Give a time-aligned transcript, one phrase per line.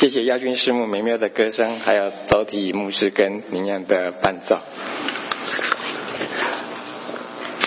[0.00, 4.56] 谢谢亚军师母美妙的歌声，还有导体牧师跟明亮的伴奏。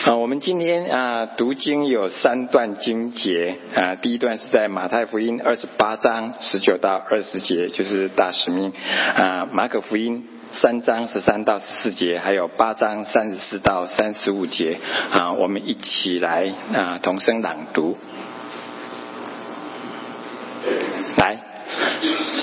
[0.04, 8.74] 啊，我们今天啊读经有三段经节啊，第一段是在马太福音二十八章十九到二十节，就是大使命
[9.16, 14.78] 啊；马可福音三章十三到十四节，还有八章三十四到三十五节
[15.14, 17.98] 啊，我们一起来啊同声朗读。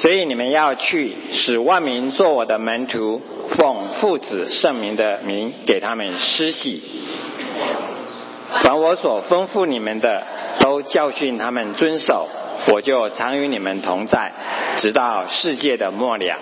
[0.04, 3.22] 所以你们要去，使万民做我的门徒，
[3.56, 6.82] 奉父子圣名的名给他们施洗。
[8.62, 10.22] 凡我所吩咐你们的，
[10.60, 12.28] 都教训他们遵守，
[12.70, 14.30] 我就常与你们同在，
[14.76, 16.36] 直到世界的末了。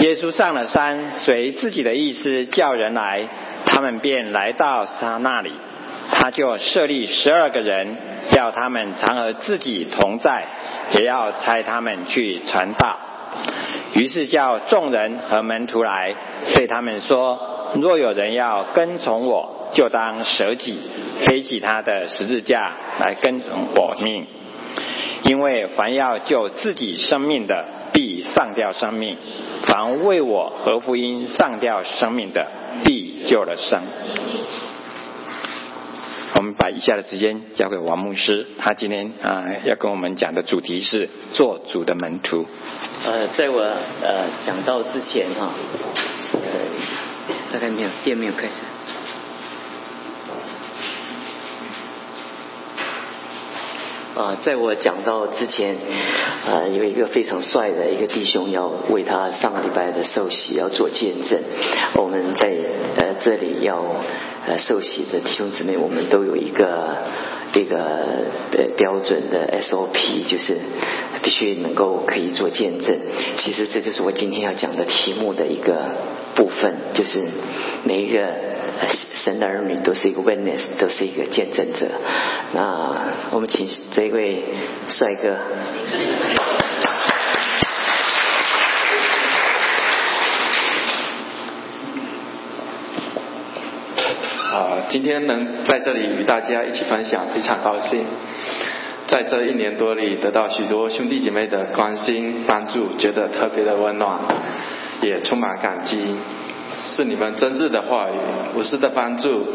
[0.00, 3.28] 耶稣上了山，随自己的意思叫人来，
[3.66, 5.52] 他们便来到他那里，
[6.10, 7.98] 他就设立十二个人，
[8.32, 10.44] 要他们常和自己同在。
[10.92, 12.98] 也要差他们去传道。
[13.94, 16.12] 于是叫众人和门徒来，
[16.52, 20.80] 对他们说：若有人要跟从我，就当舍己，
[21.24, 24.26] 背起他的十字架来跟从我命。
[25.22, 29.14] 因为凡要救自己生命的，必上吊生命；
[29.62, 32.48] 凡为我和福音上吊生命的，
[32.82, 33.80] 必救了生。
[36.32, 42.46] 我们把以下的时间交给王牧师，他今天啊要跟我们讲的主题是做主的门徒。
[43.04, 45.50] 呃，在我呃讲到之前哈，
[46.32, 46.40] 呃
[47.52, 48.62] 大概没有店没有开始。
[54.18, 55.76] 啊，在我讲到之前，
[56.46, 61.42] 啊有一个非常帅的一个弟兄要为他上个礼拜的受洗要做见证，
[61.94, 62.54] 我们在
[62.96, 63.84] 呃这里要。
[64.46, 66.96] 呃，受洗的弟兄姊妹，我们都有一个
[67.52, 67.76] 一个
[68.52, 70.56] 呃标准的 SOP，就是
[71.22, 72.96] 必须能够可以做见证。
[73.36, 75.76] 其实这就是我今天要讲的题目的一个
[76.34, 77.20] 部分，就是
[77.84, 78.28] 每一个
[79.14, 81.86] 神的儿女都是一个 witness，都是一个见证者。
[82.54, 84.42] 那我们请这一位
[84.88, 85.36] 帅哥。
[94.88, 98.04] 今天能在这里与大家一起分享，非常高兴。
[99.08, 104.20] 在这一年多里，得到许多兄弟姐妹的关心帮助，觉得特别的温暖，
[105.02, 105.98] 也充满感激。
[106.70, 108.12] 是你们真挚的话语、
[108.56, 109.48] 无私的帮助、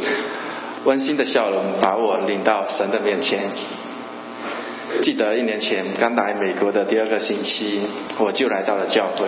[0.84, 3.50] 温馨的笑容，把我领到神的面前。
[5.02, 7.82] 记得一年前刚来美国的第二个星期，
[8.18, 9.28] 我就来到了教会。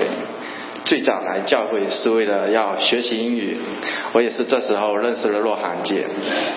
[0.88, 3.58] 最早来教会是为了要学习英语，
[4.14, 6.06] 我也是这时候认识了若涵姐，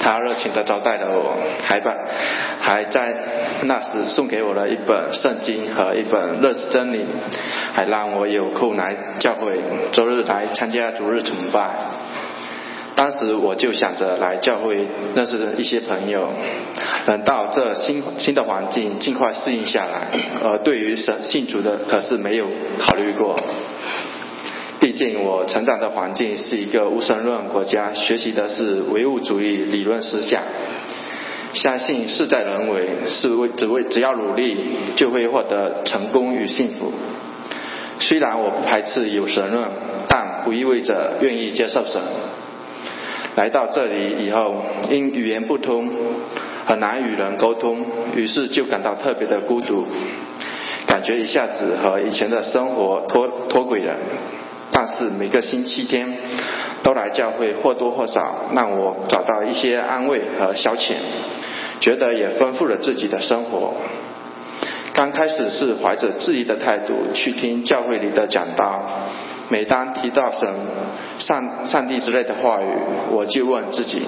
[0.00, 1.92] 她热情的招待了我，还把
[2.60, 3.12] 还在
[3.64, 7.04] 那时送给我了一本圣经和一本认识真理，
[7.72, 9.58] 还让我有空来教会
[9.92, 11.68] 周日来参加主日崇拜。
[12.94, 16.28] 当时我就想着来教会认识一些朋友，
[17.06, 20.08] 等到这新新的环境尽快适应下来，
[20.44, 22.47] 而对于神信主的可是没有
[22.78, 23.41] 考虑过。
[24.80, 30.42] 毕竟我成长的环境是一个无神论国家，学习的是唯物主义理论思想，
[31.52, 34.56] 相信事在人为，是为只为只要努力
[34.96, 36.91] 就会获得成功与幸福。
[37.98, 39.68] 虽然我不排斥有神论，
[40.08, 42.00] 但不意味着愿意接受神。
[43.36, 45.91] 来到这里以后，因语言不通，
[46.64, 47.84] 很难与人沟通，
[48.16, 49.84] 于是就感到特别的孤独，
[50.86, 53.94] 感觉一下子和以前的生活脱脱轨了。
[54.70, 56.16] 但是每个星期天
[56.82, 60.94] 都来教会，或多或少让我找到一些安慰和消遣，
[61.81, 63.75] 觉得也丰富了自己的生活。
[64.92, 68.82] 刚开始是怀着质疑的态度去听教会里的讲道，
[69.48, 70.48] 每当提到神、
[71.19, 72.66] 上上帝之类的话语，
[73.10, 74.03] 我就问自己：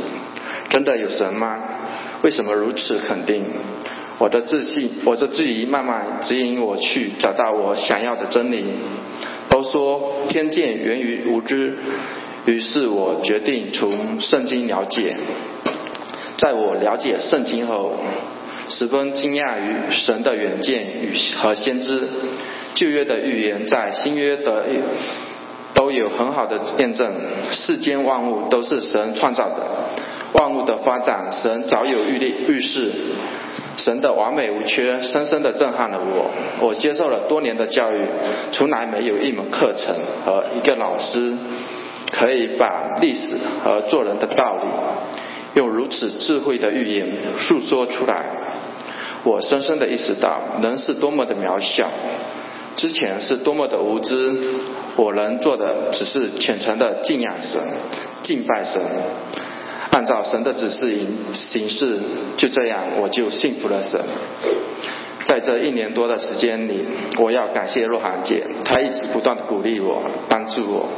[0.71, 1.57] 真的有神吗？
[2.23, 3.45] 为什么如此肯定？
[4.19, 8.65] 我的自信，我的质疑慢慢指引我去找到我想要的真理。
[9.53, 11.77] 都说偏见源于无知，
[12.47, 15.15] 于是我决定从圣经了解。
[16.39, 17.93] 在我了解圣经后，
[18.71, 22.09] 十分惊讶于神的远见与和先知。
[22.75, 24.65] 旧约的预言在新约的
[25.75, 27.13] 都有很好的验证。
[27.51, 29.67] 世间万物都是神创造的，
[30.33, 32.91] 万物的发展神早有预立预示。
[33.77, 36.31] 神的完美无缺，深深的震撼了我。
[36.67, 37.99] 我接受了多年的教育，
[38.53, 41.33] 从来没有一门课程和一个老师
[42.11, 43.35] 可以把历史
[43.65, 44.69] 和做人的道理
[45.55, 47.09] 用如此智慧的语言
[47.39, 48.25] 述说出来。
[49.25, 51.89] 我深深的意识到，人是多么的渺小，
[52.77, 54.35] 之前是多么的无知，
[54.97, 57.61] 我能做的只是虔诚的敬仰神、
[58.23, 58.83] 敬拜神，
[59.93, 60.99] 按照神的指示
[61.33, 61.99] 行事，
[62.37, 64.01] 就这样我就信服了神。
[65.25, 66.85] 在这一年多的时间里，
[67.17, 70.89] 我要感谢若涵姐，她一直不断的鼓励我、帮助我，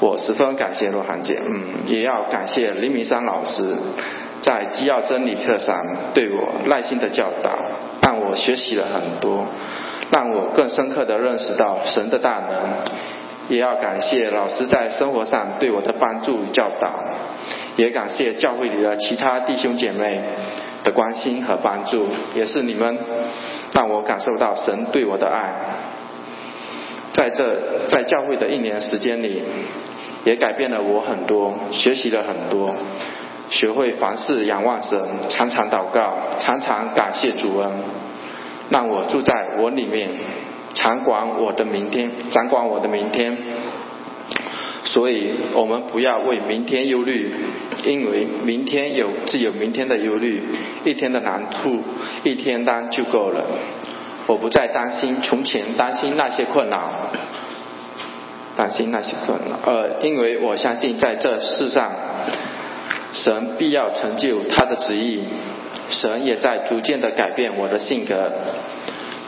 [0.00, 1.38] 我十分感谢若涵姐。
[1.44, 3.76] 嗯，也要感谢林明山老师，
[4.40, 5.84] 在基要真理课上
[6.14, 7.50] 对我耐心的教导，
[8.00, 9.46] 让我学习了很多。
[10.10, 12.48] 让我更深刻的认识到神的大能，
[13.50, 16.88] 也要感谢老师在生活上对我的帮助与教导，
[17.78, 20.20] 也感谢教会里的其他弟兄姐妹
[20.82, 22.98] 的关心和帮助，也是你们
[23.72, 25.54] 让我感受到神对我的爱。
[27.12, 27.56] 在这
[27.88, 29.42] 在教会的一年时间里，
[30.24, 32.74] 也改变了我很多，学习了很多，
[33.48, 34.98] 学会凡事仰望神，
[35.28, 37.70] 常常祷告，常常感谢主恩。
[38.70, 40.10] 让我住在我里面，
[40.74, 43.38] 掌管我的明天，掌管我的明天。
[44.84, 47.30] 所以我们不要为明天忧虑，
[47.84, 50.42] 因为明天有自有明天的忧虑，
[50.84, 51.82] 一天的难处
[52.24, 53.44] 一天当就够了。
[54.26, 57.10] 我不再担心从前担心那些困扰，
[58.56, 61.90] 担心那些困扰，呃，因为我相信在这世上，
[63.12, 65.24] 神必要成就他的旨意。
[65.90, 68.30] 神也在逐渐的改变我的性格。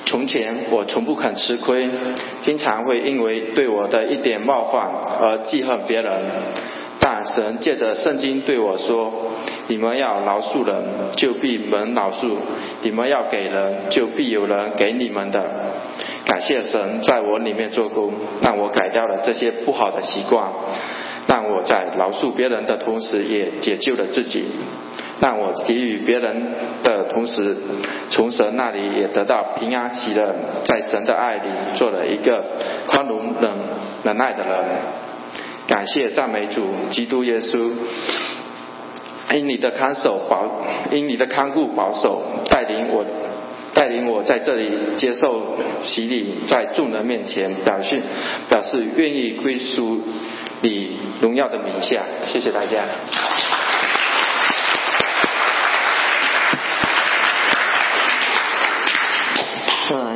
[0.04, 1.88] 从前我从不肯吃亏，
[2.44, 6.12] 经常会因为对我的一点冒犯而记恨别人。
[7.00, 9.10] 但神借着圣经对我说
[9.68, 10.76] ：“你们要饶恕人，
[11.16, 12.36] 就必蒙饶恕；
[12.82, 15.42] 你们要给人，就必有人给你们的。”
[16.26, 18.12] 感谢神在我里面做工，
[18.42, 20.44] 让我改掉了这些不好的习惯，
[21.26, 24.44] 让我在饶恕别人的同时，也解救了自己。
[25.20, 27.56] 让我给予别人的同时，
[28.10, 32.42] 从神那里也得到平安喜乐，在神的爱里做了一个
[32.86, 33.50] 宽容忍
[34.02, 34.54] 忍耐的人。
[35.70, 37.70] 感谢赞美主基督耶稣，
[39.32, 42.20] 因你的看守保，因你的看顾保守，
[42.50, 43.06] 带领我
[43.72, 44.68] 带领我在这里
[44.98, 48.02] 接受洗礼，在众人面前表示
[48.48, 50.00] 表示愿意归属
[50.60, 52.02] 你荣耀的名下。
[52.26, 52.84] 谢谢大家。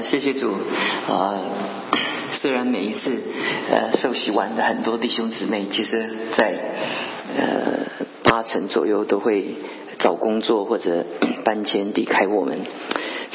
[0.04, 0.52] 谢谢主
[1.08, 1.40] 啊！
[2.32, 3.22] 虽然每一次
[3.70, 6.54] 呃受洗完的很多弟兄姊妹，其实在
[7.36, 9.54] 呃八成左右都会
[9.98, 11.06] 找工作或者
[11.44, 12.58] 搬迁离开我们。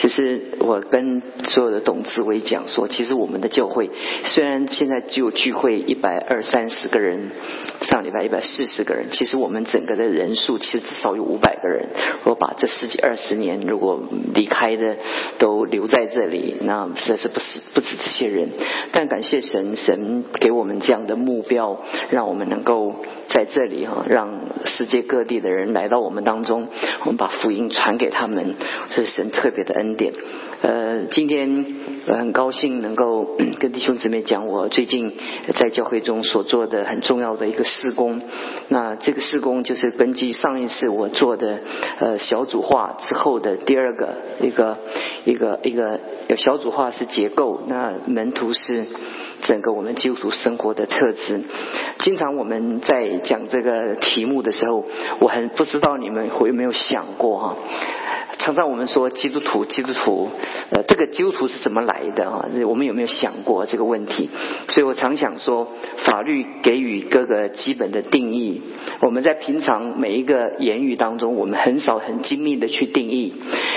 [0.01, 3.89] 其实我跟所有的董志伟讲说，其实我们的教会
[4.23, 7.31] 虽然现在只有聚会一百二三十个人，
[7.81, 11.87] 上礼拜一百四十个人，其实我们整个的人数其实至少有五百个人。
[12.23, 14.01] 我把这十几二十年如果
[14.33, 14.95] 离开的
[15.37, 18.47] 都留在这里，那实在是不是不止这些人。
[18.93, 21.77] 但感谢神，神给我们这样的目标，
[22.09, 22.95] 让我们能够
[23.27, 26.69] 在这里哈，让世界各地的人来到我们当中，
[27.01, 28.55] 我们把福音传给他们，
[28.91, 29.88] 这是神特别的恩。
[29.95, 30.13] 点，
[30.61, 31.65] 呃，今天
[32.05, 35.13] 很高兴能够跟弟兄姊妹讲我最近
[35.55, 38.21] 在教会中所做的很重要的一个施工。
[38.67, 41.59] 那这个施工就是根据上一次我做的
[42.01, 44.77] 呃小组化之后的第二个一个
[45.23, 45.97] 一个一个
[46.35, 48.85] 小组化是结构，那门徒是
[49.43, 51.41] 整个我们基督徒生活的特质。
[51.99, 54.83] 经常我们在讲这个题目的时候，
[55.21, 57.55] 我很不知道你们会有没有想过哈。
[58.37, 60.29] 常常我们说基督徒，基督徒，
[60.71, 62.47] 呃，这个基督徒是怎么来的啊？
[62.67, 64.29] 我们有没有想过这个问题？
[64.67, 68.61] 所以我常想说，法律给予各个基本的定义。
[69.01, 73.33] 我们在平常每一个言语当中，我们很少很精密的去定义。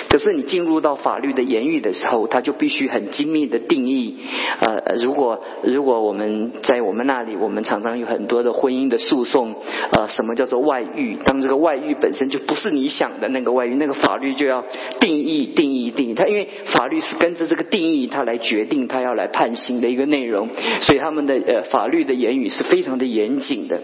[0.09, 4.19] 可是你进入到法律的言语的时候，它就必须很精密的定义。
[4.61, 9.55] 呃，如果如果我们在我们那里，我们常常有很多的婚姻的诉讼。
[9.93, 11.17] 呃，什么叫做外遇？
[11.25, 14.65] 当这个外遇本身就不是你想的那个外遇，那个法律就要。
[15.01, 16.15] 定义，定义，定义。
[16.15, 20.49] 它因为法律是跟着这个定义，他来决定他要来判刑的一个内容，
[20.81, 23.81] 所以他们的呃法律的言语是非常的严谨的。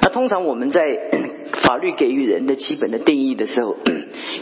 [0.00, 0.98] 那通常我们在
[1.62, 3.76] 法律给予人的基本的定义的时候，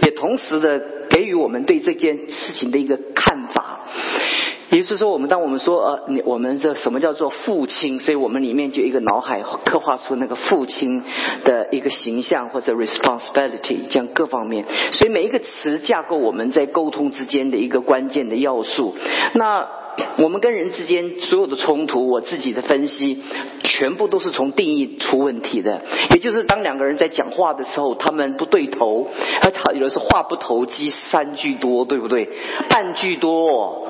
[0.02, 3.80] 也同时的给予我们对这件事情的一个看法。
[4.70, 8.00] 也就是说，我们当我们说呃，我们这什么叫做父亲？
[8.00, 11.04] 所以我们里面就一个脑海刻画出那个父亲
[11.44, 14.64] 的一个形象或者 responsibility 这样各方面。
[14.92, 18.96] 所以每一个词架构我们在沟通之间的一个关键的要素。
[19.34, 19.68] 那
[20.18, 23.22] 我们跟人之间所有的冲突，我自己的分析，
[23.62, 25.80] 全部都是从定义出问题的。
[26.10, 29.08] 也就是当两个人在讲话的时候，他们不对头，
[29.40, 32.28] 他有的是话不投机三句多，对不对？
[32.68, 33.88] 半句多。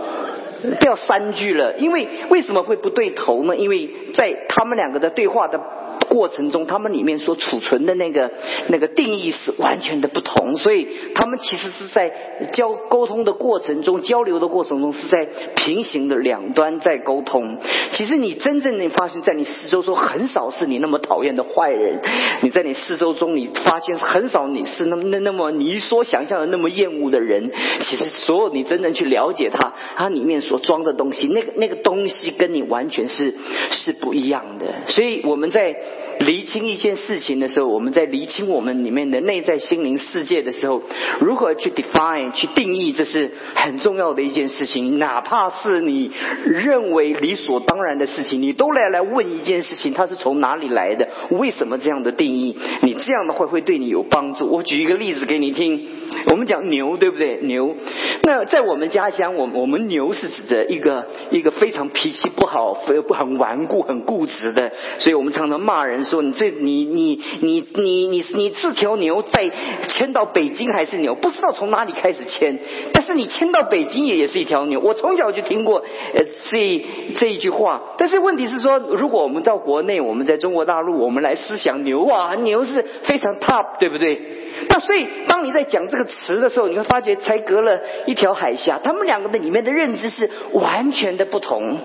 [0.81, 1.75] 掉三句了。
[1.79, 3.57] 因为为什么会不对头呢？
[3.57, 5.61] 因为在他们两个的对话的。
[6.09, 8.31] 过程中，他们里面所储存的那个
[8.69, 12.13] 那个定义是完全的不同，所以他们其实是在
[12.53, 17.59] 交沟通的过程中、交流的过程中是在平行的两端在沟通。
[17.93, 22.01] 其实你真正能发现，在你四周中很少是你那么讨厌的坏人，
[22.43, 27.51] 你在你四周中你发现很少你是那那那么你所想象的那么厌恶的人。
[27.81, 33.35] 其实所有你真正去了解他，他里面所装的东西，那个那个东西跟你完全是
[33.71, 34.67] 是不一样的。
[34.87, 35.77] 所以我们在。
[36.21, 40.83] 厘清一件事情的时候，我们在厘清我们里面的内在心灵世界的时候，
[41.21, 44.99] 如何去 define 去定义，这是很重要的一件事情。
[44.99, 46.11] 哪怕是你
[46.45, 51.09] 认为理所当然的事情，你都来来问一件事情，它是从哪里来的？
[51.31, 52.57] 为什么这样的定义？
[52.83, 54.47] 你这样的话会对你有帮助。
[54.47, 55.87] 我举一个例子给你听。
[56.31, 57.41] 我们讲牛，对不对？
[57.43, 57.77] 牛。
[58.23, 66.07] 那在我们家乡，我我们牛是指着一个一个非常脾气不好、非不很顽固、很固执的，所以我们常常骂人。
[66.07, 69.51] 说你这你你你你你你这条牛在
[69.89, 71.17] 迁到北京还是牛？
[71.17, 72.57] 不知道从哪里开始迁，
[72.93, 74.79] 但是你迁到北京也也是一条牛。
[74.79, 76.85] 我从小就听过呃这
[77.17, 84.21] 这一句话，但是问题是说，如果我们到国内，我们在中国大陆，我们来思想牛啊，牛是非常 top，对不对？
[84.69, 91.79] 那所以当你在讲这个词的时候，你会发觉才隔了一条海峡，他们两个的里面的认知是完全的不同。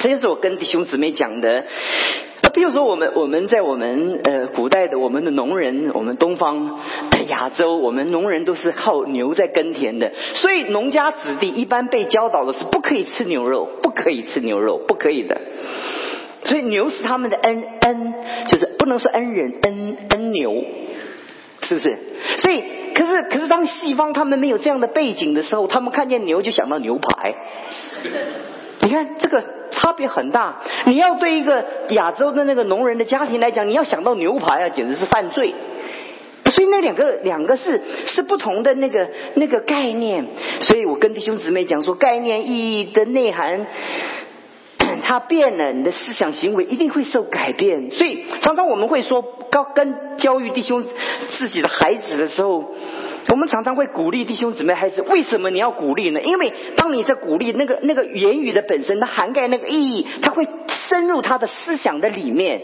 [0.00, 1.64] 这就是我跟弟兄姊妹讲的。
[2.54, 6.78] 比如说，我们我们在我们呃古代的我们的农人，我们东方
[7.28, 15.40] 亚洲，我们农人都是靠牛在耕田的，所以农家子弟一般被教导的是不可以吃牛肉，不可以吃牛肉，不可以的。
[16.44, 18.14] 所以牛是他们的恩恩，
[18.46, 20.62] 就是不能说恩人恩恩牛，
[21.62, 21.96] 是不是？
[22.38, 22.62] 所以
[22.94, 27.34] 可是可是当西方他们没有这样的背景的时候，他们看见牛就想到牛排。
[28.84, 30.60] 你看这个差别很大。
[30.84, 35.54] 你要对一个亚洲的那个农人的家庭来讲，你要想到牛排啊，简直是犯罪。
[36.50, 40.26] 所以那两个两个是是不同的那个那个概念。
[40.60, 43.66] 所以我跟弟兄姊妹讲说，概念意义的内涵，
[45.02, 47.90] 它变了，你的思想行为一定会受改变。
[47.90, 50.84] 所以常常我们会说，高跟教育弟兄
[51.30, 52.74] 自己的孩子的时候。
[53.28, 56.20] 我们常常会鼓励弟兄姊妹孩子，为什么你要鼓励呢？
[56.20, 60.46] 因为当你在鼓励那个那个言语的本身，它涵盖那个意义，它会
[60.88, 62.60] 深入他的思想的里面。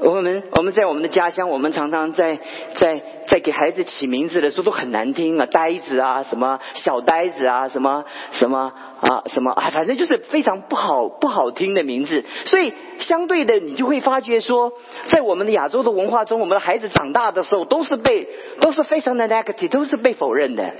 [0.00, 2.38] 我们我们在我们的家乡，我们常常在
[2.74, 12.24] 在在给孩子起名字的时候都很难听啊，呆子啊，什么小呆子啊，什么什么啊，什么啊，反正就是非常不好不好听的名字。
[12.46, 14.72] 所以相对的，你就会发觉说，
[15.08, 18.26] 在我们的亚洲的文化中，我们的孩子长大的时候都是被
[18.60, 20.72] 都是非常的 negative，都是被否认的。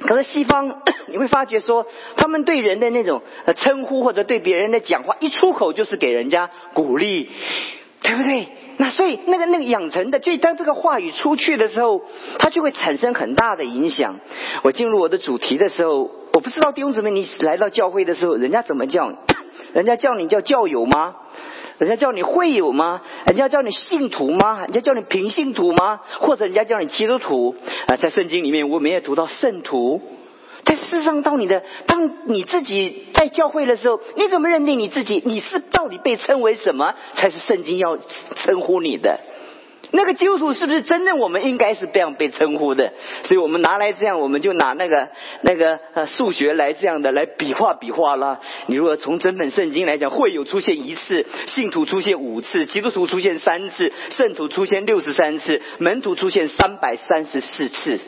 [0.00, 3.22] 可是西方， 你会发觉说，他们对人的那种
[3.56, 7.28] 称呼或者对别人的讲话，一出口就是给人家鼓励，
[8.02, 8.48] 对不对？
[8.78, 12.00] 那所以那个那个养成的，就当这个话语出去的时候，
[12.38, 14.16] 它就会产生很大的影响。
[14.62, 19.16] 我进入我的主题的时候，我不知道弟兄姊妹，你来到教会的时候，人家怎么叫你？
[19.74, 21.14] 人家叫你叫教友吗？
[21.80, 23.00] 人家叫你会友吗？
[23.26, 24.60] 人家叫你信徒吗？
[24.60, 26.00] 人家叫你平信徒吗？
[26.18, 27.56] 或者人家叫你基督徒？
[27.86, 30.02] 啊，在圣经里面我们也读到圣徒。
[30.62, 35.22] 但事实上，当你的当你自己在教会的时候，你怎么认定你自己？
[35.24, 39.18] 你是到底被称为什么才是圣经要称呼你的？
[39.92, 42.92] 那个基督徒是不是真正我们应该是这样被称呼的？
[43.24, 45.08] 所以我们拿来这样，我们就拿那个
[45.42, 48.40] 那个呃数学来这样的来比划比划啦。
[48.66, 57.98] 你如果从整本圣经来讲，会有出现一次，信徒出现五次，基督徒出现三次，圣徒出现六十三次，门徒出现三百三十四次。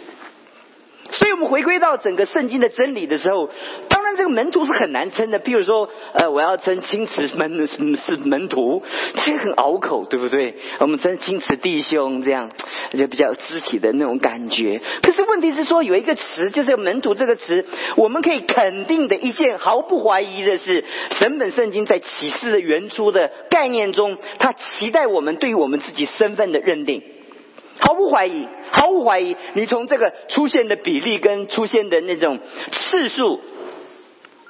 [1.13, 3.49] 所以我们回归到整个圣经的真理的时候，
[3.89, 5.39] 当然这个门徒是很难称的。
[5.39, 8.83] 譬如说，呃，我要称青瓷门是门徒，
[9.25, 10.55] 这个很拗口，对不对？
[10.81, 12.51] 我们称青瓷弟兄，这样
[12.97, 14.81] 就比较肢体的那种感觉。
[15.03, 17.67] 可是问题是说，有一个词，就是门徒这个词，
[17.97, 20.85] 我们可以肯定的一件，毫不怀疑的是，
[21.21, 27.03] 整本圣经在启示的原初的概念中，它期待我们对于我们自己身份的认定。
[27.81, 29.37] 毫不怀疑，毫无怀疑。
[29.55, 32.39] 你从这个出现的比例跟出现的那种
[32.71, 33.41] 次数，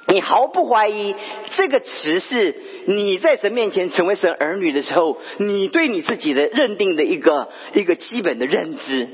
[0.07, 1.15] 你毫不怀疑
[1.55, 9.07] 这个词是你在神面前成为神儿女的时候，你对你自己的认定的一个一个基本的认知。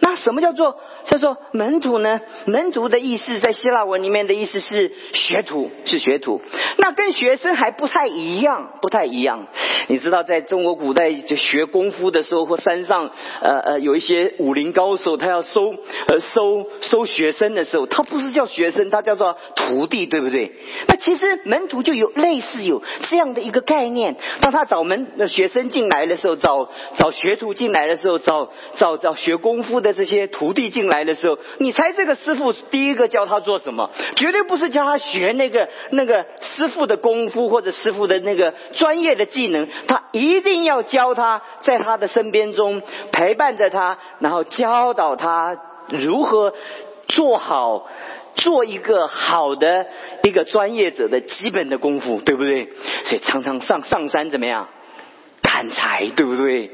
[0.00, 2.20] 那什么叫做叫做门徒呢？
[2.46, 6.40] 门徒的意思在希腊文里面的意思是学徒，是学徒。
[6.78, 9.46] 那跟学生还不太一样，不太一样。
[9.88, 13.10] 你知道，在中国古代就学功夫的时候，或山上
[13.42, 15.70] 呃呃有一些武林高手，他要收
[16.08, 20.52] 呃收收学生的时候，他不是叫学生，他叫做徒弟，对不对？
[20.88, 24.16] 那其实门徒就有类似有这样的一个概念。
[24.40, 29.89] 当他找门学生进来的时候，找找学徒进来的时候，找找找学功夫的。
[29.92, 33.90] 这些徒弟进来的时候，你猜这个师傅第一个教他做什么？
[34.16, 42.82] 绝对不是教他学那个那个师傅的功夫或者师傅的那个专业的技能，他一定要教他在他的身边中
[43.12, 45.56] 陪伴着他，然后教导他
[45.88, 46.54] 如何
[47.08, 47.88] 做好
[48.36, 49.86] 做一个好的
[50.22, 52.68] 一个专业者的基本的功夫，对不对？
[53.04, 54.68] 所以常常上上山怎么样？
[55.42, 56.70] 砍柴，对不对？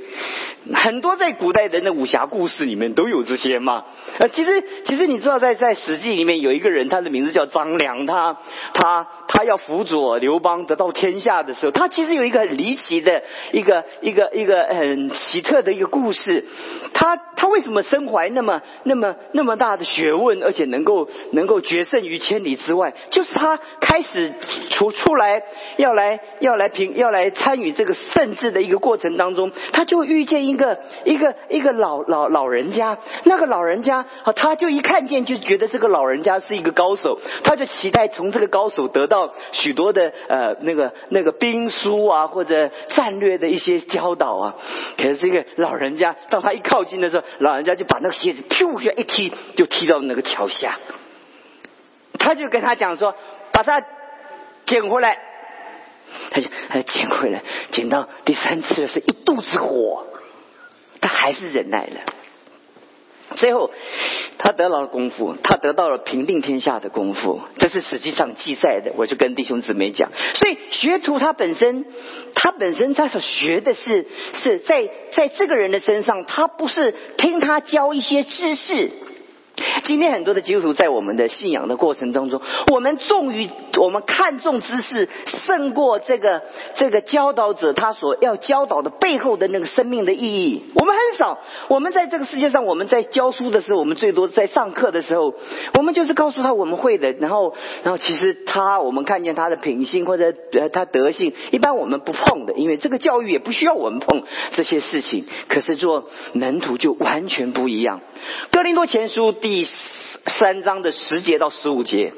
[0.75, 3.85] 很多在古代人的武侠故事里面都有这些嘛。
[4.19, 8.37] 呃，其实其实你知道，在在史记里面有一个人，他的名字叫张良，他
[8.75, 16.45] 他他要辅佐刘邦得到天下的时候，他其实有一个很离奇的一个一个一个很奇特的一个故事。
[16.93, 22.93] 他他为什么身怀那么那么那么大的学问，而且能够能够决胜于千里之外？
[23.11, 24.33] 就是他开始
[24.71, 25.43] 出出来
[25.77, 30.56] 要来要来评要来参与这个政治的一个过程当中，他就遇见一。
[30.57, 44.55] 一个一个一个老老老人家，那个老人家啊，他就一看见就觉得这个老人家是一个高手，他就期待从这个高手得到许多的呃那个那个兵书啊或者战略的一些教导啊。
[44.97, 50.79] 可是这个老人家当他一靠近的时候，老人家就把那个鞋子咻一下一踢，就踢到那个桥下。
[52.19, 53.15] 他就跟他讲说
[53.53, 53.83] ：“把它
[54.65, 55.19] 捡回来。”
[56.31, 60.07] 他就他捡回来，捡到第三次是一肚子火。
[61.27, 62.03] 还是忍耐了，
[63.35, 63.73] 最后
[64.39, 68.93] 他得到了功夫，他得到了平定天下的功夫，这是实际上记载的。
[68.95, 71.85] 我就跟弟兄姊妹讲，所以学徒他本身，
[72.33, 78.93] 他本身他所学的是是在在这个人的身上，他不是听他教一些知识。
[79.85, 82.41] 今天很多的基督徒在我们的信仰的过程当中，
[82.73, 86.43] 我们重于我们看重知识，胜过这个
[86.75, 90.65] 这个教导者他所要教导的背后的那个生命的意义。
[90.75, 95.35] 我们很少，我们在这个世界上，我们在教书的时候，我们最多在上课的时候，
[95.79, 104.23] 我们就是告诉他我们会的，然后然后其实他我们看见他的品性或者呃他德性，一般我们不碰的，因为这个教育也不需要我们碰
[104.53, 105.27] 这些事情。
[105.49, 108.01] 可是做门徒就完全不一样。
[108.51, 109.27] 哥林多前书。
[109.33, 112.13] 第三章的十节到十五节，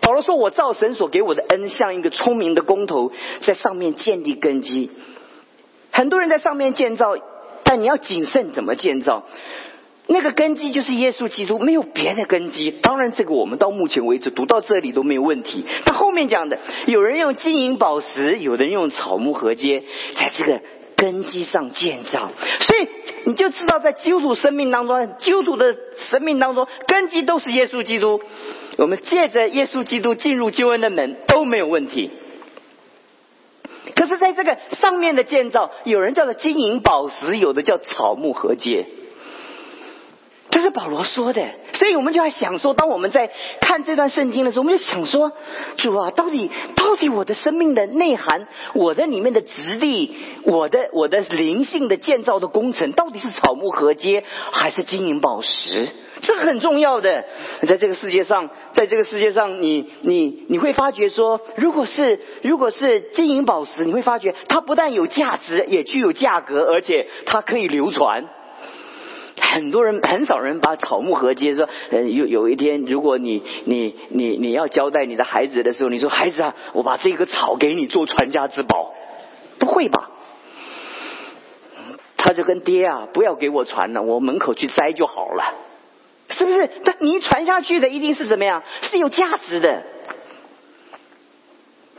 [0.00, 4.90] 保罗说：“我造神所给我的恩，像一个聪明的工头，在上面建立根基。
[5.90, 7.16] 很多人在上面建造，
[7.64, 9.24] 但你要谨慎怎么建造。
[10.06, 12.70] 那个根基就是耶稣基督，没有别的根基。
[12.70, 15.64] 当然，这个我们到目前为止读到这里都没有问题。
[15.84, 19.84] 但后面讲的，有人用金银宝石，有人用草木合接，
[20.16, 20.60] 在这个。”
[21.02, 22.88] 根基上建造，所以
[23.24, 28.20] 你就知道，在基督徒生命当中，基督徒的生命当中，根基都是耶稣基督。
[28.78, 32.12] 我们借着耶稣基督进入救恩的门都没有问题。
[33.96, 38.86] 可是，在这个上面的建造，有人叫做金银宝石，有的叫草木合接。
[40.52, 45.32] 这是保罗说的，所以我们就要想说，当我们在看这段圣经的时候，我们就想说，
[45.78, 55.88] 主啊，到底到底我的生命的内涵，我的里面的质地，我的我的灵性的建造的工程，到底是草木合接还是金银宝石？
[56.20, 57.24] 这很重要的。
[57.66, 68.26] 在这个世界上，在这个世界上，你你你会发觉说，如果是如果是金银宝石，你会发觉它不但有价值，也具有价格，而且它可以流传。
[69.40, 78.94] 很多人很少人把草木合接，说呃有有一天，如果你你你你要交代你的孩子的时候，你说孩子啊，我把这个草给你做传家之宝，
[79.58, 80.10] 不会吧？
[82.16, 85.54] 他就跟爹啊，不要给我传了，我门口去摘就好了，
[86.28, 86.70] 是不是？
[86.84, 88.62] 但你传下去的一定是怎么样？
[88.82, 89.82] 是有价值的，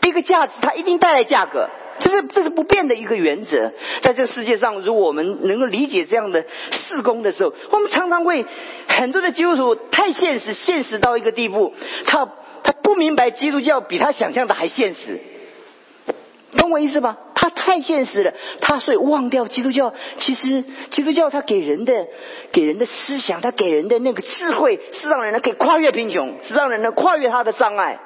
[0.03, 1.69] 一个价值，它一定带来价格。
[1.99, 8.45] 这是这是不变的一个原则，在这个世界上，如果我们能够理解这样的事工的时候，我们常常会
[8.87, 11.73] 很多的基督徒太现实，现实到一个地步，
[12.05, 12.25] 他
[12.63, 15.19] 他不明白基督教比他想象的还现实，
[16.57, 17.17] 懂我意思吗？
[17.35, 19.93] 他太现实了，他所以忘掉基督教。
[20.17, 22.07] 其实基督教他给人的
[22.53, 27.99] 给人的思想，他给人的那个智慧，是让人能可以跨越贫穷，是让人能跨越他的障碍。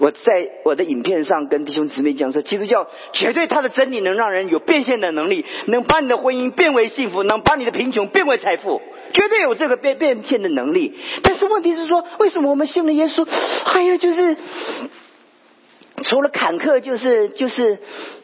[0.00, 8.80] 我在我的影片上跟弟兄姊妹讲说，基督教绝对他的真理能让人有变现的能力，能把你的婚姻变为幸福，能把你的贫穷变为财富，
[9.12, 10.94] 绝对有这个变变现的能力。
[11.22, 13.26] 但是问题是说，为什么我们信了耶稣，
[13.64, 14.36] 还有就是
[16.04, 17.78] 除了坎坷，就是就是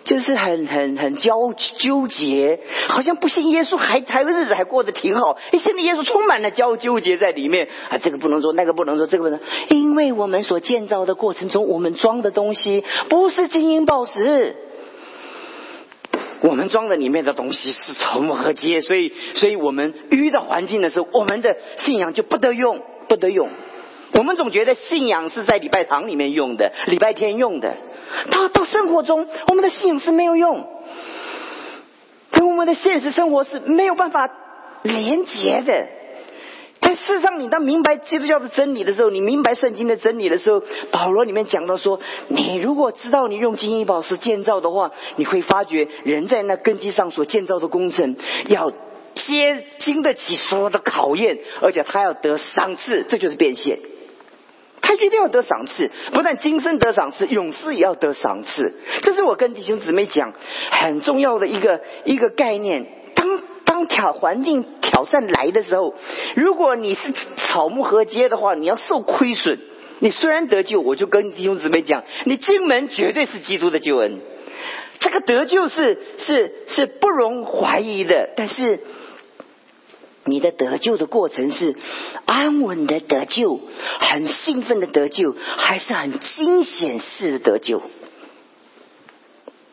[0.04, 14.56] 就是很很很纠纠结，好像不信耶稣还还日子还过得挺好，一信了耶稣充满了纠纠结在里面啊，这个不能做，那个不能做，这个不能，因为我们所建造的过程中，我们装的东西不是金银宝石。
[16.42, 23.48] 我们装的里面的东西是草木和秸，所以，所以我们遇到环境的时候，我们的信仰就不得用，不得用。
[24.18, 27.74] 我们总觉得信仰是在礼拜堂里面用的，礼拜天用的。
[28.30, 30.64] 到到生活中，我们的信仰是没有用，
[32.30, 34.30] 跟我们的现实生活是没有办法
[34.82, 35.86] 连接的。
[36.78, 41.98] 但事实上，你当明白基督教的真理的时候，你明白圣经的真理的时候，保罗里面讲到说，
[42.28, 48.16] 你如果知道你用金银宝石建造的话，你会发觉人在那根基上所建造的工程
[48.48, 48.70] 要
[49.14, 53.78] 接经得起所有的考验，而且他要得赏赐，这就是变现。
[54.80, 58.72] 他一定要得赏赐，不但今生得赏赐，永世也要得赏赐。
[59.02, 60.32] 这是我跟弟兄姊妹讲
[60.70, 62.86] 很重要的一个一个概念。
[63.14, 65.94] 当当挑环境挑战来的时候，
[66.36, 69.58] 如果你是草木合接的话，你要受亏损。
[69.98, 74.20] 你虽然得救，我就跟弟兄姊妹讲，你进门绝对是基督的救恩，
[75.00, 78.30] 这个得救是是是不容怀疑的。
[78.36, 78.80] 但是。
[80.26, 81.74] 你的得救的过程是
[82.26, 83.60] 安稳的得救，
[84.00, 87.82] 很兴奋的得救，还是很惊险式的得救？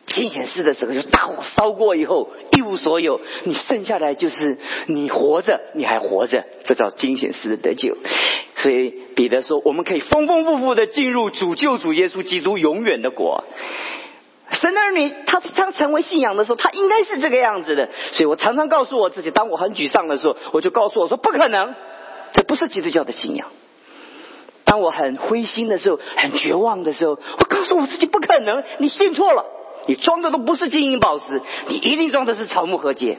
[0.06, 7.96] 惊险式的时候，就大火烧过以后一无所有，你剩下来就是你活着，你还活着，这叫惊险式的得救。
[8.56, 13.42] 所以彼得说，我们可以丰丰富富的进入主救主耶稣基督永远的国。
[14.54, 17.88] 神的儿女，他他成为信仰的时候，他应该是这个样子的。
[18.12, 21.74] 所以我常常告诉我自己，当我很沮丧的时候，我就告诉我说：不可能，
[22.32, 23.48] 这不是基督教的信仰。
[24.64, 29.44] 当我很灰心的时候，很绝望的时候，我告诉我自己不可能，你信错了。
[29.86, 33.18] 你装的都不是金银宝石，你一定装的是草木和解。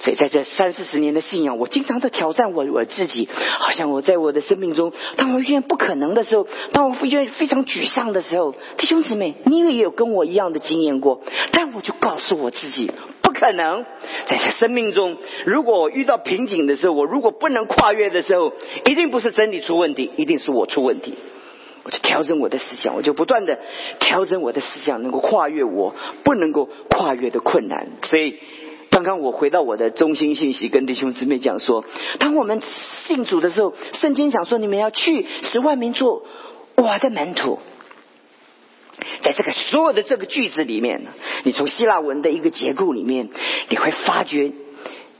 [0.00, 3.28] 所以在这三四十年的信仰，我经常的挑战我我自己，
[3.58, 12.90] 好像我在我的生命中，当我遇见不可能的时候，当我遇见非常沮丧的时候，弟兄姊妹，你也有跟我一样的经验过，但我就告诉我自己，
[13.22, 13.84] 不可能。
[14.26, 18.52] 在这生命中，如果我遇到瓶颈的时候，我如果不能跨越的时候，
[18.84, 21.14] 一定不是真理出问题，一定是我出问题。
[21.84, 23.58] 我就调整我的思想，我就不断的
[24.00, 25.94] 调整我的思想，能够跨越我
[26.24, 27.88] 不能够跨越的困难。
[28.04, 28.38] 所以，
[28.88, 31.84] 刚刚我回到我的中心信息，跟弟兄姊妹讲说，
[32.18, 32.62] 当我们
[33.06, 36.24] 信主的时候，圣经讲说，你们要去使万民做
[36.76, 37.58] 我的门徒。
[39.20, 41.02] 在这个所有的这个句子里面，
[41.42, 43.28] 你从希腊文的一个结构里面，
[43.68, 44.52] 你会发觉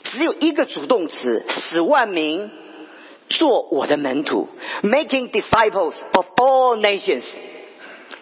[0.05, 2.51] 只有一个主动词，使万民。
[3.29, 4.49] 做我的门徒
[4.83, 7.25] ，making disciples of all nations。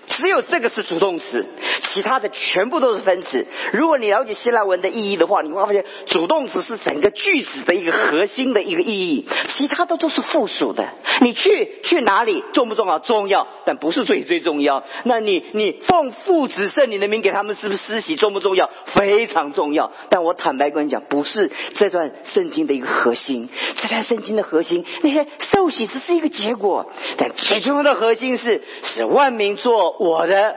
[0.09, 1.47] 只有这个是主动词，
[1.93, 3.47] 其他的全部都是分词。
[3.73, 10.89] 如果你了解希腊文的意义的话，你会发现主动词是整个句子的一个核心的一个意义，其他的都是附属的。
[11.21, 12.99] 你去去哪里重不重要？
[12.99, 14.83] 重要，但不是最最重要。
[15.05, 18.71] 那你你奉父子圣灵的名给他们是不是施洗重不重要？
[18.87, 19.93] 非常重要。
[20.09, 23.49] 但我坦白跟你讲，不是这段圣经的一个核心。
[23.77, 29.97] 这段圣经的核心，那些受洗只是一个结果，但最重要的核心是使万民做。
[29.99, 30.57] 我的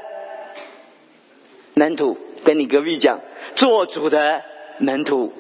[1.76, 3.20] 门徒跟你隔壁讲，
[3.56, 4.42] 做主的
[4.80, 5.34] 门徒。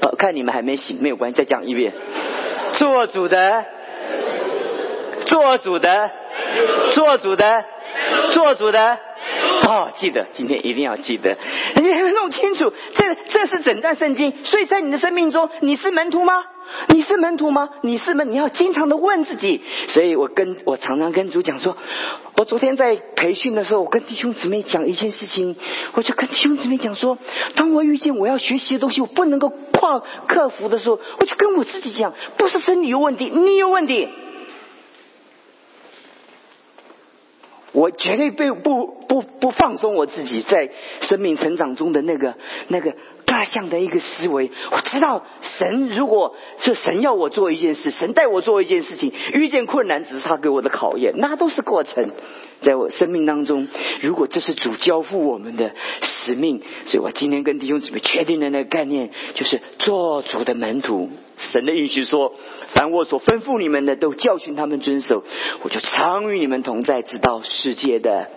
[0.00, 1.92] 哦，看你们还没醒，没有关系，再讲一遍。
[2.72, 3.64] 做主的，
[5.26, 6.10] 做主的，
[6.92, 7.64] 做主的，
[8.32, 8.98] 做主的。
[9.64, 11.36] 哦，记得今天一定要记得，
[11.76, 14.32] 你还要弄清楚，这这是整段圣经。
[14.44, 16.44] 所以在你的生命中，你是门徒吗？
[16.88, 17.68] 你是门徒吗？
[17.82, 18.30] 你是门？
[18.30, 19.60] 你要经常的问自己。
[19.88, 21.76] 所以我跟我常常跟主讲说，
[22.36, 25.54] 我昨天在培训的时候，我跟弟兄姊妹讲一件事情，
[25.94, 27.18] 我就跟弟兄姊妹讲说，
[27.54, 34.08] 当我遇见我要学习的东西，我不能够跨克服的时候，我就跟我自己讲，不是真理有问题，你有问题。
[37.82, 42.36] 我绝对不不不不放松我自己在生命成长中的那个
[42.68, 42.94] 那个。
[43.32, 44.50] 大象的一个思维。
[44.70, 52.10] 我知道神如果是神要我做一件事，神带我做一件事情，遇见困难只是他给我的考验，那都是过程。
[52.60, 53.68] 在我生命当中，
[54.02, 61.10] 如果这是主交付我们的使命，所以我今天跟弟兄姊妹确定的那个概念，就是做主的门徒。
[61.38, 62.34] 神的应许说
[62.74, 65.24] ：“凡我所吩咐你们的，都教训他们遵守，
[65.62, 68.28] 我就常与你们同在，直到世界的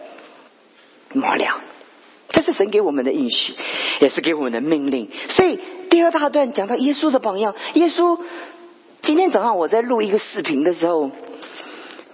[1.13, 1.61] 末了。”
[2.35, 3.53] 这是神给我们的应许，
[4.01, 5.07] 也是给我们的命令。
[5.29, 5.57] 所以
[5.89, 7.55] 第二大段讲到耶稣的榜样。
[7.75, 8.19] 耶稣
[9.01, 11.09] 今天早上我在录一个视频的时候，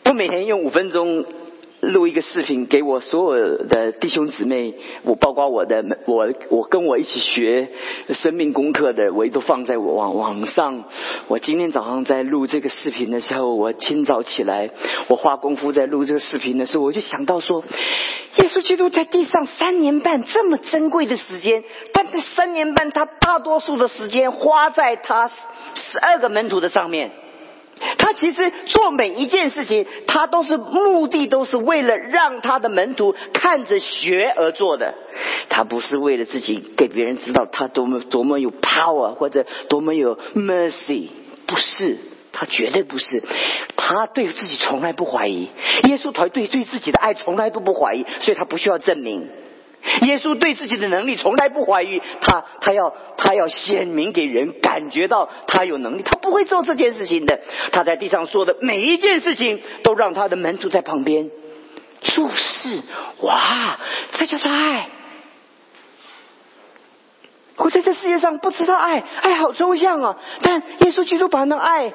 [0.05, 1.25] 我每天用五分钟。
[1.81, 7.69] 录一个视频给我所有的弟兄姊妹，我包括我的我我跟我一起学
[8.09, 10.83] 生命功课的，我都放在我网网上。
[11.27, 14.69] 我今天早上在录这个视频的时候，我清早起来，
[15.07, 17.63] 我花功夫在录这个视频的时候，我就想到说，
[18.37, 21.63] 耶稣基督在地上三年半这么珍贵的时间，
[21.93, 25.27] 但这三年半他大多数的时间花在他
[25.73, 27.09] 十二个门徒的上面。
[27.97, 34.93] 他其实做每一件事情，他都是目的，都是为了让他的门徒看着学而做的。
[35.49, 41.09] 他不是为了自己给别人知道他多么多么有 power 或者多么有 mercy，
[41.45, 41.97] 不是，
[42.31, 43.23] 他绝对不是。
[43.75, 45.49] 他对自己从来不怀疑，
[45.83, 49.27] 耶稣团队对自己的爱从来都不怀疑，所以他不需要证明。
[50.01, 57.39] 耶稣对自己的能力从来不怀疑，他他要他要显明给人感觉到他有能力，他不会做这件事情的。
[57.71, 61.29] 他在地上说的每一件事情，都让他的门徒在旁边
[62.01, 62.81] 注视。
[63.21, 63.79] 哇，
[64.13, 64.89] 这就是爱！
[67.57, 71.93] 我在这世界上不知道爱，爱好抽象啊，但耶稣基督把那爱。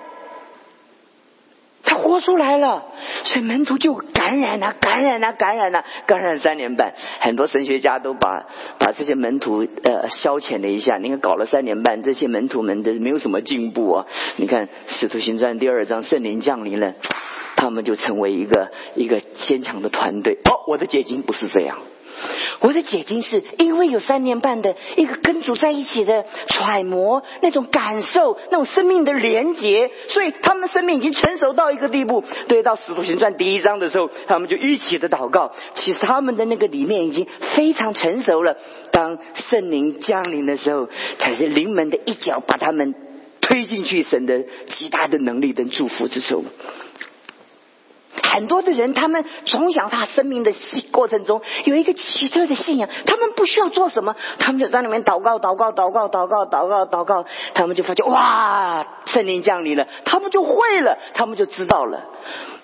[1.87, 2.85] 他活出来了，
[3.25, 6.93] 所以门徒就感染了，感染了，感染了，感染三年半。
[7.21, 8.45] 很多神学家都把
[8.79, 10.99] 把这些门徒呃消遣了一下。
[10.99, 14.07] 你看搞了三年半，这些门徒们都没有什么进步啊。
[14.37, 16.95] 你看《使徒行传》第二章，圣灵降临了，
[17.55, 20.35] 他们就成为一个一个坚强的团队。
[20.45, 21.79] 哦，我的结晶不是这样。
[22.61, 32.25] 我的解经是因为有三年半的一个跟主在一起的揣摩，那种感受，那种生命的连结，所以他们的生命已经成熟到一个地步。
[32.49, 35.53] 对，到使徒行传第一章的时候，他们就一起的祷告。
[35.75, 38.57] 其实他们的那个里面已经非常成熟了。
[38.93, 42.95] 当圣灵降临的时候，才是临门的一脚把他们
[43.41, 46.45] 推进去神的极大的能力跟祝福之中。
[48.33, 50.53] 很多的人，他们从小他生命的
[50.91, 62.05] 过程中有一个奇特的信仰，他们不需要做什么，他们就在里面祷告、祷告、祷告、祷告、祷告、祷告，他们就发现哇，圣灵降临了，他们就会了，他们就知道了，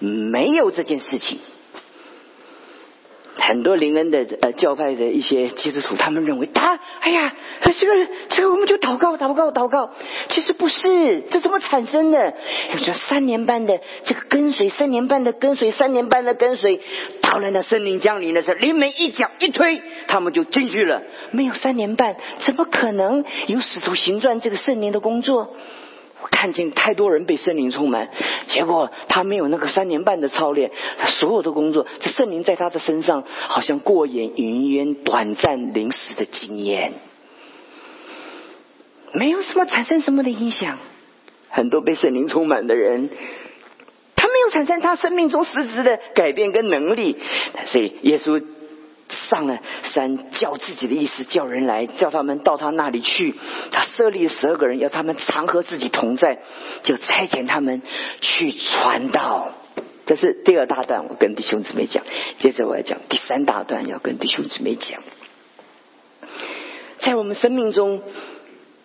[0.01, 1.39] 没有这件事情。
[3.37, 9.91] 很多灵恩的呃教派的一些基督徒，他们认为他哎呀，这个这个我们就祷告祷告祷告，
[10.29, 12.35] 其实不是，这怎么产生的？
[12.77, 16.81] 说三年半的这个跟随，三年半的跟随，三年半的跟随，
[17.21, 21.03] 到了那圣灵降临的时候，临门一脚一推，他们就进去了。
[21.31, 25.57] 没有三年半，怎么可能有使徒行传这个圣灵的工作？
[26.23, 28.09] 我看见太多人被圣灵充满，
[28.47, 36.93] 结果他没有那个三年半的操练，他所有的工作，这圣灵在他的身上好像过眼云烟、短暂临时的经验，
[39.13, 40.79] 没有什么产生什么的影响。
[41.51, 43.11] 很多被圣灵充满的人，
[44.15, 47.19] 他没有产生他生命中实质的改变跟能力，
[47.67, 48.43] 所以耶稣。
[49.29, 53.35] 上了山，叫自己的意思，叫人来，叫他们到他那里去。
[53.71, 56.39] 他设立十二个人，要他们常和自己同在，
[56.83, 57.83] 就差遣他们
[58.21, 59.51] 去传道。
[60.05, 62.03] 这是第二大段，我跟弟兄姊妹讲。
[62.39, 65.01] 接着我要讲第三大段，要跟弟兄姊妹讲。
[66.99, 68.03] 在我们生命中，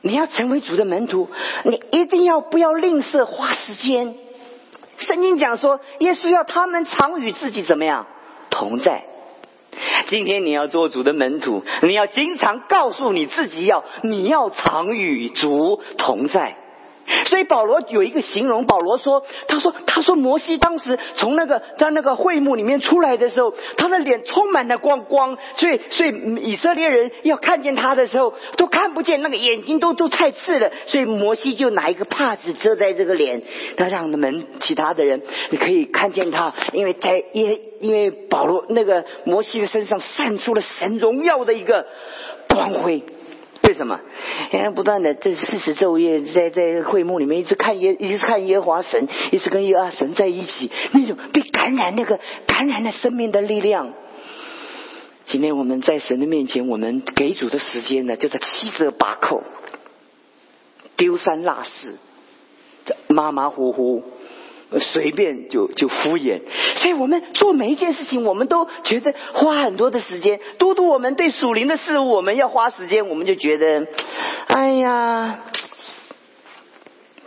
[0.02, 1.30] 你要成为主的门徒，
[1.64, 4.16] 你一定要不要吝啬花时间。
[5.00, 8.08] 圣经讲说，耶稣要他们常与自己怎么样
[8.50, 9.04] 同在。
[10.06, 16.56] 今天你要做主的门徒，你要经常告诉你自己要，你要常与主同在。
[17.26, 30.72] 所以保罗有一个形容，保罗说：“他说，他说摩西当时从那个在那个会幕里面出来的时候，他的脸充满了光光，所以所以以色列人要看见他的时候都看不见，那个眼睛都都太刺了。
[30.86, 33.42] 所以摩西就拿一个帕子遮在这个脸，
[33.76, 41.86] 他让他们其他的人你可以看见他，因为在因因为保罗那个摩西的身上散出了神荣耀的一个
[42.50, 43.04] 光辉。”
[43.68, 44.00] 为什么？
[44.54, 53.92] 因为不断的这四十昼夜在在会幕里面一直看耶，一直看耶和华神，一直跟耶和华神在一起，那种被感染那个感染的生命的力量。
[55.26, 59.44] 今天我们在神的面前，我们给主的时间呢，就在七折八扣，
[60.96, 61.98] 丢三落四，
[62.86, 64.02] 这马马虎虎，
[64.80, 66.42] 随便就就敷衍。
[66.76, 70.40] 所以我们做每一件事情，我们都觉得花很多的时间。
[70.58, 73.88] 嘟嘟，我们对属灵的事物，我们要花时间，我们就觉得，
[74.48, 75.40] 哎呀，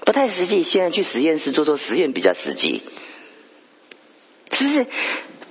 [0.04, 0.62] 不太实际。
[0.62, 2.82] 现在去实验室做做实验比较实际，
[4.52, 4.86] 是不是？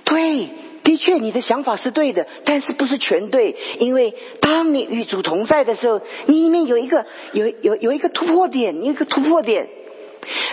[0.04, 0.48] 对。
[0.82, 3.54] 的确，你的想法是对的，但是不是全对？
[3.78, 9.68] 因为当你与主同在的时候，你里面有一个有有有一个突破点，一个突破点，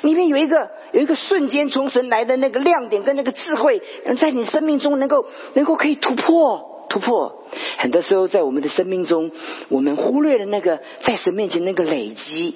[0.02, 3.82] 里面有一个有一个瞬间从神来的那个亮点跟那个智慧，
[4.20, 7.46] 在你生命中能够能够可以突破突破。
[7.78, 9.32] 很多时候在我们的生命中，
[9.70, 12.56] 我们忽略了那个在神面前那个累积。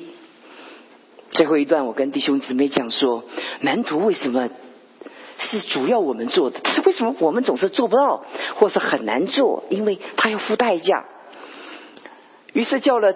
[1.32, 3.24] 最后一段，我跟弟兄姊妹讲说，
[3.62, 4.50] 门徒为什么？
[5.38, 8.24] 是主要我们做的，是为什么我们总是做不到，
[8.58, 9.63] 或是很难做？
[9.69, 11.06] 因为他要付代价。
[12.54, 13.15] 于是叫了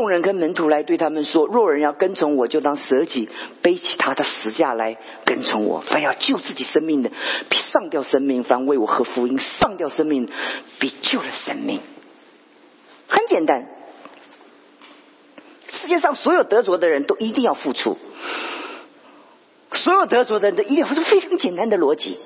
[0.00, 3.28] 众人跟门徒来对他们说：若人要跟从我，就当舍己，
[3.60, 5.80] 背起他的十架来跟从我。
[5.80, 7.10] 凡要救自己生命的，
[7.50, 10.26] 比上吊生命；凡为我和福音上吊生命，
[10.78, 11.80] 比救了生命。
[13.08, 13.66] 很简单，
[15.70, 17.98] 世界上所有得着的人都一定要付出。
[19.72, 22.16] 所有得着的人都一定要付出非常简单的逻辑。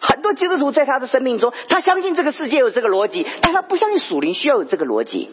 [0.00, 5.28] 很多基督徒在他的生命中，他相信这个世界有这个逻辑，但他不相信属灵需要有这个逻辑。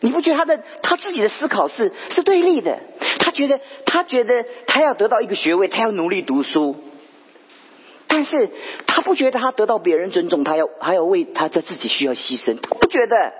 [0.00, 2.78] 你不觉得他的他自己的思考是是对立的？
[3.18, 6.76] 他觉得他觉得他要得到一个学位，他要努力读书，
[8.06, 8.50] 但是
[8.86, 12.58] 他不觉得他得到别人尊重，他要还要为他在自己需要牺牲。
[12.60, 13.32] 他不觉得，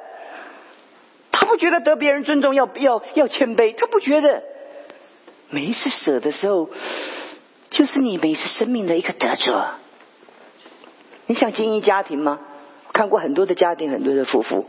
[1.33, 4.43] 他不觉得得别人尊重要要要谦卑，他不觉得。
[5.49, 6.69] 每一次舍的时候，
[7.71, 9.71] 就是你每一次生命的一个得着。
[11.27, 12.39] 你想经营家庭吗？
[12.93, 14.67] 看过很多的家庭，很多的夫妇，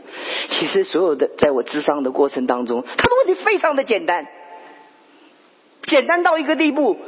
[0.48, 4.26] 其实所有的在我智商的过程当中，他的问题非常的简单，
[5.86, 6.98] 简单到一个地步，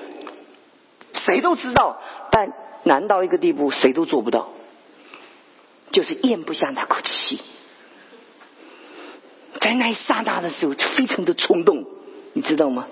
[1.26, 2.00] 谁都知道，
[2.30, 4.50] 但难到一个地步，谁都做不到，
[5.90, 7.40] 就是咽不下那口气，
[9.60, 11.84] 在那一刹那的时候，就非常的冲动。
[12.36, 12.88] 你知道吗？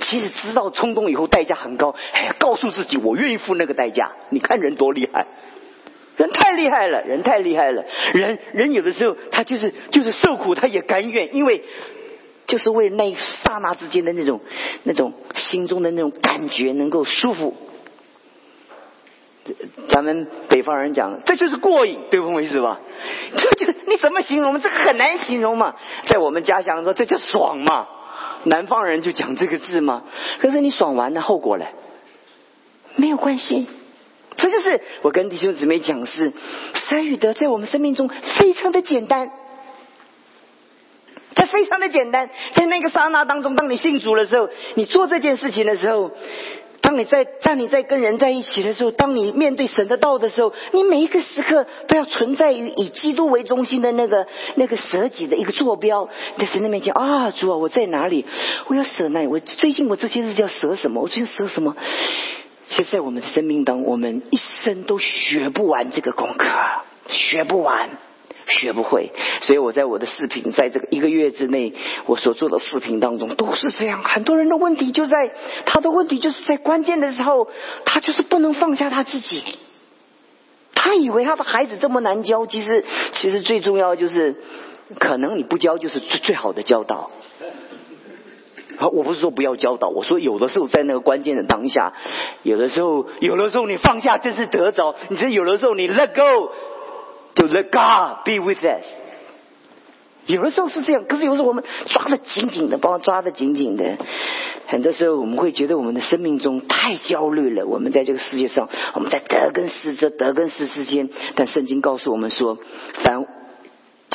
[0.00, 4.12] 其实知道冲动以后代价很高，哎，告诉自己我愿意付那个代价。
[4.30, 5.26] 你看人多厉害，
[6.16, 7.84] 人太厉害了，人太厉害了。
[8.12, 11.62] 人人有的时候他就是就是受苦，他也甘愿，因为
[12.46, 14.40] 就是为那一刹那之间的那种
[14.84, 17.54] 那种心中的那种感觉能够舒服。
[19.88, 22.32] 咱们北方人讲，这就是过瘾，对不？
[22.32, 22.80] 我意思吧？
[23.36, 24.60] 这就你怎么形容？
[24.60, 25.76] 这很难形容嘛。
[26.06, 27.86] 在我们家乡说，这叫爽嘛。
[28.44, 30.02] 南方人就讲这个字嘛？
[30.40, 31.66] 可是你爽完了，后果呢？
[32.96, 33.68] 没有关系。
[34.36, 36.32] 这就是我跟弟兄姊妹讲是，
[36.88, 39.30] 三与德在我们生命中非常的简单，
[41.34, 42.30] 它非常的简单。
[42.54, 46.10] 在那个刹那当中，当你信主的时候，你做这件事情的时候。
[46.82, 58.24] 当你在当你在跟人在一起的时候，当你面对神的道的时候，你每一个时刻都要存在于以基督为中心的那个那个舍己的一个坐标，在神的面前啊，主啊，我在哪里？
[58.68, 61.00] 我要舍那，我最近我这些日子要舍什么？
[61.02, 61.74] 我最近舍什么？
[62.68, 66.48] 其实，在我们的生命当中，我们一生都学不完这个功课，
[67.08, 67.88] 学不完。
[68.48, 71.72] 学不会，所以我在我的视频，在这个一个月之内，
[72.06, 74.04] 我所做的视频当中都是这样。
[74.04, 75.32] 很多人的问题就在
[75.64, 77.48] 他的问题就是在关键的时候，
[77.84, 79.42] 他就是不能放下他自己。
[80.76, 84.36] 他以为他的孩子这么难教，其实其实最重要就是，
[85.00, 87.10] 可能你不教就是最最好的教导。
[88.78, 91.92] 啊，我不是说不要教导，我说有的时候在那个关键的当下，
[92.42, 96.52] 有的时候有的时候你放下真是得着，你这有的时候你 let go。
[97.36, 98.86] 就 Let God be with us。
[100.24, 103.98] 有的时候是这样，可是有时候我们抓的紧紧的，把我抓的紧紧的。
[104.68, 107.66] 很多时候我们会觉得我们的生命中太焦虑了。
[107.66, 111.10] 我们在这个世界上，我们在得跟失这得跟失之间。
[111.34, 112.56] 但圣经告诉我们说，
[112.94, 113.26] 凡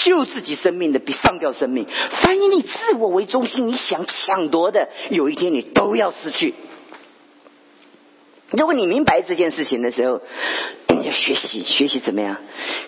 [0.03, 1.85] 救自己生命的，比上吊生命；
[2.21, 6.53] 凡以你自我为中心，你想抢夺的，有一天你都要失去。
[8.51, 10.21] 如果你明白这件事情的时候，
[10.89, 12.37] 你要学习，学习怎么样？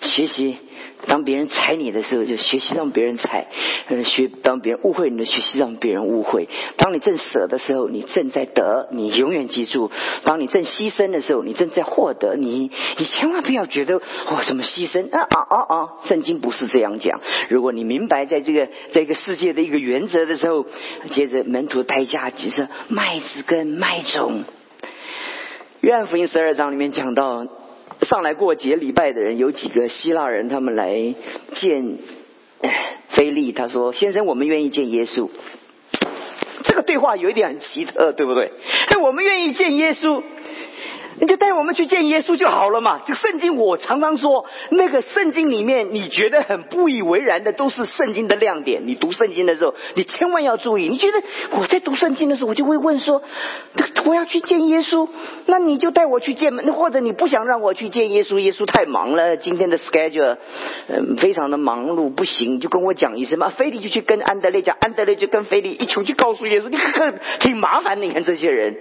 [0.02, 0.58] 学习
[1.06, 3.46] 当别人踩你的时候，就学习让别人踩；
[3.88, 6.48] 呃，学当别人误会你的，学习让别人误会。
[6.76, 9.90] 当你正舍的时候，你正在得，你永远记住；
[10.24, 12.36] 当你正牺牲的时候，你正在获得。
[12.36, 15.88] 你你千万不要觉得哇，什么牺牲啊啊啊啊！
[16.04, 17.20] 圣经不是这样讲。
[17.48, 20.66] 如果你明白在这个这个世界的一个原则的时候，
[21.10, 24.44] 接着门徒代价即是麦子跟麦种。
[25.80, 27.46] 约翰福音十二章里面讲到，
[28.02, 31.14] 上来过节礼拜的人有几个希腊人，他们来
[31.52, 31.98] 见
[33.08, 35.30] 菲利，他说：“先生，我们愿意见耶稣。”
[36.64, 38.50] 这个对话有一点很奇特，对不对？
[38.88, 40.22] 哎，我们愿意见耶稣。
[41.20, 43.00] 你就带我们去见耶稣就好了嘛。
[43.06, 48.82] 这圣经我常常说，那个圣经里面你觉得很不以为然的，都是圣经的亮点。
[48.86, 50.88] 你读圣经的时候，你千万要注意。
[50.88, 51.22] 你觉得
[51.58, 53.22] 我在读圣经的时候，我就会问说，
[54.06, 55.08] 我要去见耶稣，
[55.46, 60.36] 那你就带我去见那或者你不想让我去见耶稣，耶稣太忙了，今天的 schedule
[60.88, 63.50] 嗯非常的忙碌，不行，就跟我讲一声嘛。
[63.50, 68.76] 菲利就去跟安德烈讲，安德烈就跟菲利一起去告诉耶稣，你看挺麻烦的，你看这些人。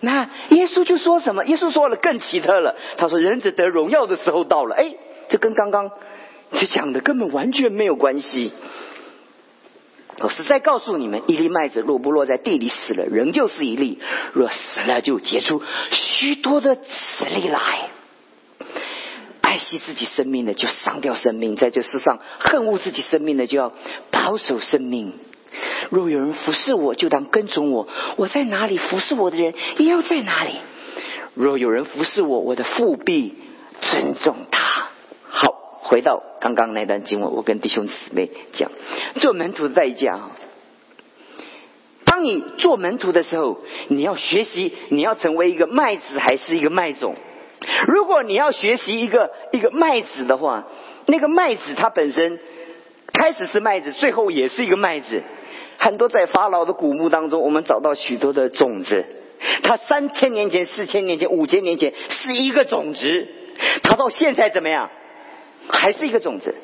[0.00, 1.44] 那耶稣就说什么？
[1.46, 2.76] 耶稣说了更奇特了。
[2.96, 4.94] 他说：“人子得荣耀的时候到了。”哎，
[5.28, 5.90] 这跟刚刚
[6.52, 8.52] 这讲的根本完全没有关系。
[10.20, 13.98] 我实在告诉你们，一粒麦子落不落在地里死了，仍旧是一粒；
[14.32, 17.88] 若死了，就结出许多的籽粒来。
[19.40, 23.72] 爱惜自己生命的，就丧掉生命；在这世上恨恶自己生命的，就要
[24.10, 25.14] 保守生命。
[25.90, 27.86] 若有人服侍我，就当跟从我；
[28.16, 30.52] 我在哪里，服侍我的人也要在哪里。
[31.34, 33.34] 若有人服侍我，我的父必
[33.80, 34.88] 尊重他。
[35.28, 38.70] 好，回到刚刚那段经文，我跟弟兄姊妹讲，
[39.20, 40.20] 做门徒的代价。
[42.04, 47.14] 当你做门徒的时候，你要学习，你要成为一个麦子还是一个麦种？
[47.86, 50.66] 如果你要学习一个一个麦子的话，
[51.06, 52.38] 那个麦子它本身
[53.12, 55.22] 开始是麦子，最后也是一个麦子。
[55.78, 59.04] 很多在法老的古墓当中，我们找到许多的种子。
[59.62, 63.28] 它三千年前、四千年前、五千年前是一个种子，
[63.82, 64.90] 它到现在怎么样？
[65.68, 66.54] 还是一个种子。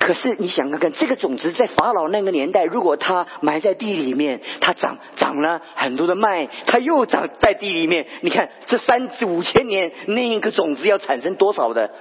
[0.00, 8.08] 可是你想看看，这个种子在法老那个年代，如果它埋在地里面，它长长了很多的麦，它又长在地里面。
[8.22, 11.92] 你看这三五千年，那一个种子要产生多少的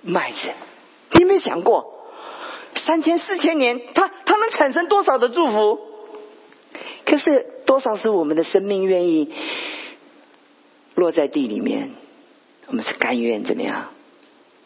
[0.00, 0.48] 麦子？
[1.10, 1.93] 你有没有想过？
[2.76, 5.78] 三千四千年，它它能产生多少的祝福？
[7.06, 9.32] 可是多少是我们的生命愿意
[10.94, 11.92] 落在地里面？
[12.66, 13.90] 我们是甘愿怎么样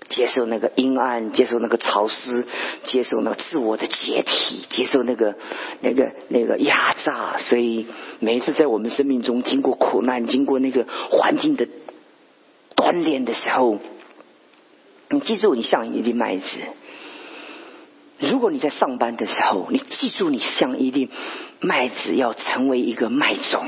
[0.08, 2.46] 接受那个阴暗，接受那个潮湿，
[2.84, 5.34] 接受那个自我的解体，接受那个
[5.80, 7.36] 那个那个压榨。
[7.38, 7.86] 所以
[8.20, 11.66] 每一次在我们生命中经过苦难，经过那个环境的
[12.74, 13.78] 锻炼的时候，
[15.10, 16.44] 你记住，你像一粒麦子。
[18.18, 21.10] 如果你在上班的时候，你记住，你像一粒
[21.60, 23.64] 麦子，要成为一个麦种。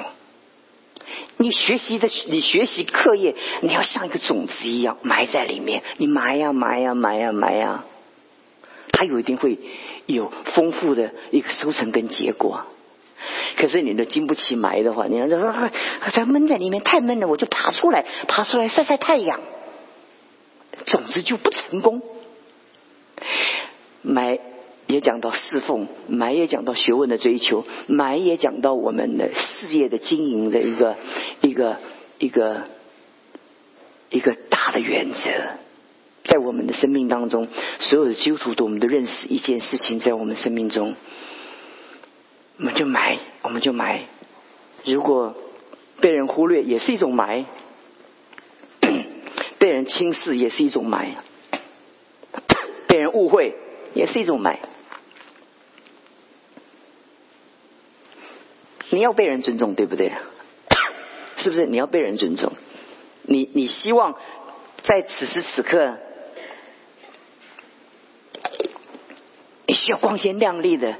[1.36, 5.82] 你学习的，你学习课业，你要像一个种子一样埋在里面。
[5.96, 7.84] 你埋呀埋呀埋呀埋呀，
[8.92, 9.58] 它有一定会
[10.06, 12.66] 有丰富的一个收成跟结果。
[13.56, 15.70] 可是你都经不起埋的话，你要说
[16.00, 19.40] 它闷在里面太闷了，我就爬出来，爬出来晒晒太阳，
[20.86, 22.02] 种子就不成功。
[24.02, 24.38] 埋
[24.86, 30.96] 也讲到侍奉，埋也讲到学问的追求，埋也讲到我们的事业的经营的一个
[31.42, 31.76] 一个
[32.18, 32.62] 一个
[34.10, 35.30] 一个大的原则，
[36.24, 37.46] 在我们的生命当中，
[37.78, 40.96] 所有的基督徒都我们都认识一件事情，在我们生命中，
[42.58, 44.00] 我们就埋，我们就埋。
[44.84, 45.36] 如果
[46.00, 47.44] 被人忽略，也是一种埋；
[49.60, 51.16] 被人轻视，也是一种埋；
[52.88, 53.54] 被人误会。
[53.94, 54.58] 也是一种买。
[58.90, 60.10] 你要被人尊重，对不对？
[61.38, 61.66] 是不是？
[61.66, 62.52] 你要被人尊重。
[63.22, 64.16] 你你希望
[64.82, 65.98] 在此时此刻，
[69.66, 70.96] 你需要光鲜亮丽的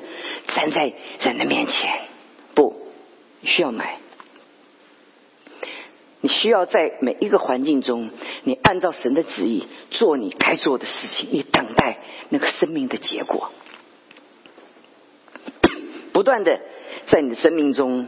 [0.49, 2.03] 站在人的面前？
[2.55, 2.93] 不，
[3.43, 3.99] 需要买。
[6.31, 8.09] 需要在每一个环境中，
[8.45, 11.99] 你按照神的旨意做你该做的事情，你等待
[12.31, 13.51] 那个生命的结果，
[16.15, 16.61] 不断的
[17.07, 18.07] 在你的生命中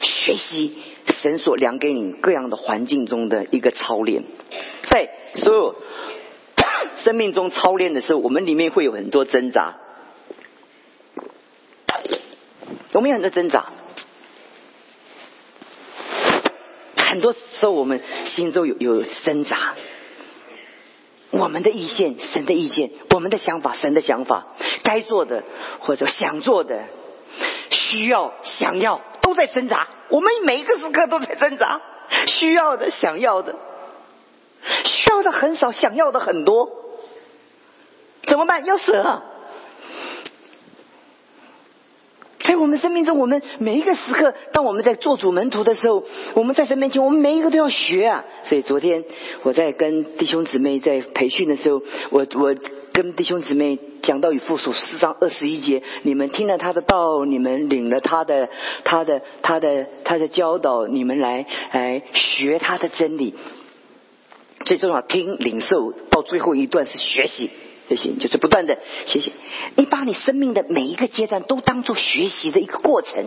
[0.00, 4.24] 学习神所量给你各样的环境中的一个操练，
[4.90, 5.76] 在所有
[6.96, 9.76] 生命中操练的时候，我们里面会有很多挣扎，
[12.92, 13.73] 有没有很多挣扎？
[17.14, 19.74] 很多时候，我们心中有有挣扎，
[21.30, 24.48] 我们的意见、神的意见，我们的想法、神的想法，
[24.82, 25.44] 该做的
[25.78, 26.86] 或者想做的，
[27.70, 29.86] 需要、想要，都在挣扎。
[30.08, 31.80] 我们每一个时刻都在挣扎，
[32.26, 33.54] 需要的、想要的，
[34.84, 36.68] 需要的很少，想要的很多，
[38.24, 38.64] 怎么办？
[38.64, 39.22] 要舍，
[42.40, 48.24] 对在我们生命中，我们每一个时刻，当我们在做主门徒的时候，我们在神面前，我们每一个都要学啊。
[48.44, 49.02] 所以昨天
[49.42, 52.54] 我在跟弟兄姊妹在培训的时候，我我
[52.92, 58.48] 跟弟兄姊妹讲到与附属四章二十一节，你们听了他的道，你们领了他的
[58.84, 63.34] 他的他的他的教导，你们来来学他的真理。
[64.64, 67.50] 最重要，听领受到最后一段是学习。
[67.88, 69.32] 学习就是不断的学习，
[69.76, 73.26] 你把你生命的每一个阶段都当做学习的一个过程。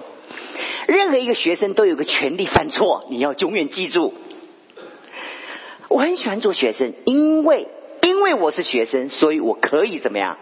[0.88, 4.14] 任何一个学生都有个权利犯错，你要永远记住。
[5.89, 7.68] 我很喜欢做学生，因为
[8.01, 10.38] 因为我是学生，所以我可以怎么样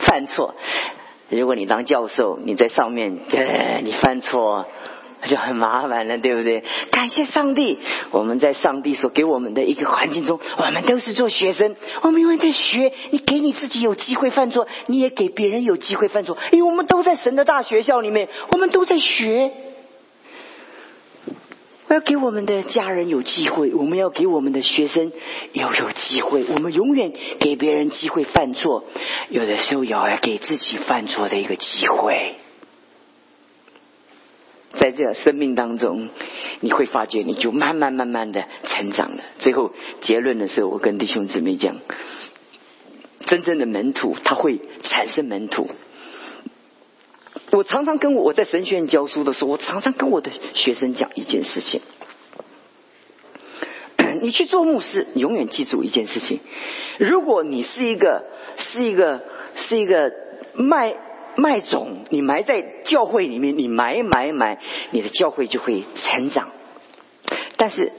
[0.00, 0.54] 犯错。
[1.28, 3.20] 如果你当教授，你在上面，
[3.84, 4.66] 你犯错。
[5.24, 6.64] 就很麻烦了，对不对？
[6.90, 7.78] 感谢上帝，
[8.10, 12.92] 我们在上帝所给我们的一个环境中，我们都是做学生，我们永远在学。
[13.10, 19.52] 你给你自己有机会犯错，你也给别人有机会犯错，因为我们都在神的大学校里面，我们都在学。
[21.88, 25.12] 我要给我们的家人有机会，我们要给我们的学生
[25.52, 28.84] 要有机会，我们永远给别人机会犯错，
[29.28, 32.36] 有的时候也要给自己犯错的一个机会。
[34.74, 36.08] 在这生命当中，
[36.60, 39.22] 你会发觉你就慢慢慢慢的成长了。
[39.38, 41.76] 最后结论的时候，我跟弟兄姊妹讲，
[43.26, 45.68] 真正的门徒他会产生门徒。
[47.50, 51.82] 我常常跟我在神学院教书的时候，我常常跟我的学生讲一件事情：
[54.22, 56.40] 你去做牧师，永远记住一件事情，
[56.98, 58.24] 如果你是一个
[58.56, 59.22] 是一个
[59.54, 60.12] 是一个
[60.54, 60.96] 卖。
[61.36, 64.58] 麦种，你埋在教会里面，你埋埋埋，
[64.90, 66.50] 你的教会就会成长。
[67.56, 67.92] 但是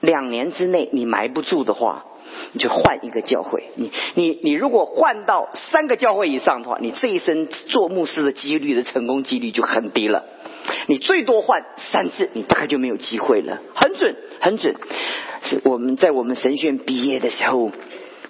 [0.00, 2.04] 两年之内你埋不住的话，
[2.52, 3.64] 你就换一个教会。
[3.76, 10.24] 你你你如果换到三个教会以上的话，你这一生做牧师的几率的成功几率就很低了。
[10.88, 13.62] 你最多换三次，你大概就没有机会了。
[13.74, 14.74] 很准，很准。
[15.42, 17.70] 是我们在我们神学院毕业的时候，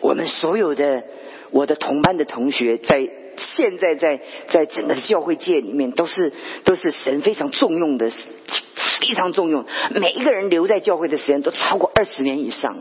[0.00, 1.04] 我们所有的
[1.50, 3.10] 我的同班的同学在。
[3.36, 6.32] 现在在在整个教会界里面，都是
[6.64, 8.10] 都是神非常重用的，
[9.00, 9.64] 非常重用。
[9.94, 12.76] 每一个人留在教会的时间都超过二十年以上。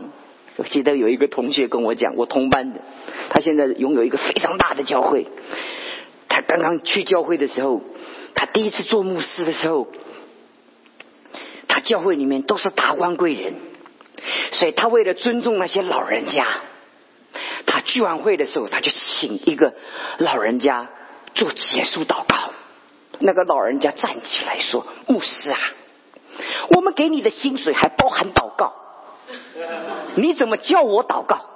[0.56, 2.80] 我记得有一个同学跟我讲，我同班的，
[3.28, 5.26] 他现在拥有一个非常大的教会。
[6.28, 7.82] 他刚刚去教会的时候，
[8.34, 9.86] 他第一次做牧师的时候，
[11.68, 13.54] 他教会里面都是达官贵人，
[14.52, 16.46] 所以他为了尊重那些老人家。
[17.86, 19.72] 聚完会的时候，他就请一个
[20.18, 20.88] 老人家
[21.34, 22.52] 做结束祷告。
[23.20, 25.58] 那个老人家站起来说：“牧师啊，
[26.68, 28.74] 我们给你的薪水还包含祷告，
[30.16, 31.46] 你怎么叫我祷告？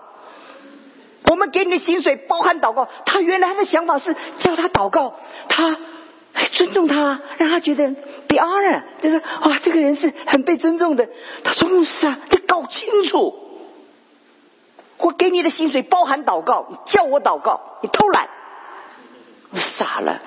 [1.31, 2.89] 我们给你的薪水包含祷告。
[3.05, 5.17] 他原来他的想法是叫他祷告，
[5.49, 5.77] 他
[6.53, 7.91] 尊重他，让他觉得
[8.27, 11.09] be honor，就是啊，这个人是很被尊重的。
[11.45, 13.49] 他说：牧师啊，你搞清楚。”
[15.03, 18.29] 我给你的薪水包含祷告，你叫我祷告，你偷懒，
[19.51, 20.21] 我傻了。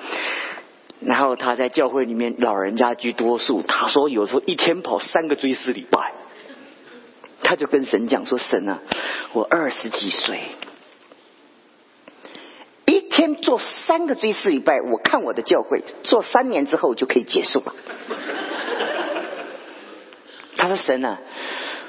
[1.00, 3.62] 然后他在教会里面，老人家居多数。
[3.62, 6.12] 他说有时候一天跑三个追思礼拜，
[7.42, 8.78] 他就跟神讲说：“神啊，
[9.32, 10.40] 我二十几岁，
[12.86, 17.74] 一天做三个追思礼拜，我看我的教会做三年之后就可以结束了。”
[20.56, 21.18] 他说：“神啊。”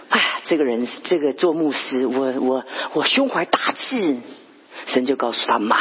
[0.09, 4.17] 哎，这个人，这个做牧师，我我我胸怀大志，
[4.85, 5.77] 神就告诉他买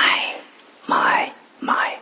[0.86, 1.98] 买买。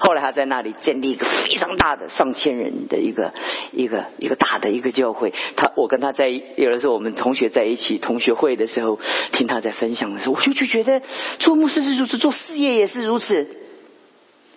[0.00, 3.32] 后来他在那里建立一个非常大的上千人的一个
[3.72, 5.32] 一个一个大的一个教会。
[5.56, 8.98] 他我跟他在有的时候我们同学在一起同学会的时候，
[9.32, 11.00] 听他在分享的时候，我就就觉得
[11.38, 13.48] 做牧师是如此，做事业也是如此，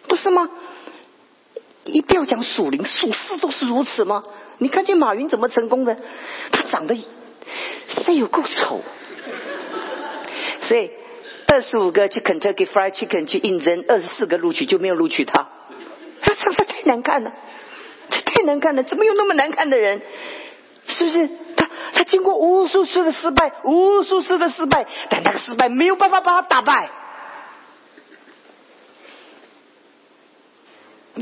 [0.08, 0.50] 不是吗？
[1.86, 4.24] 你不要讲属灵属事都是如此吗？
[4.64, 5.98] 你看见马云怎么成功的？
[6.54, 6.96] 他长得
[8.06, 8.82] 是有够丑，
[10.62, 10.90] 所以
[11.48, 15.50] 二十五个去 Kentucky Fried Chicken 去应征，二十四个录取就没有录取他。
[16.22, 17.34] 他长得太难看了，
[18.10, 20.02] 这太难看了，怎么有那么难看的人？
[20.88, 21.30] 是不是？
[21.58, 26.90] 他他经过无数次的失败，无数次的失败，但那个失败没有办法把他打败。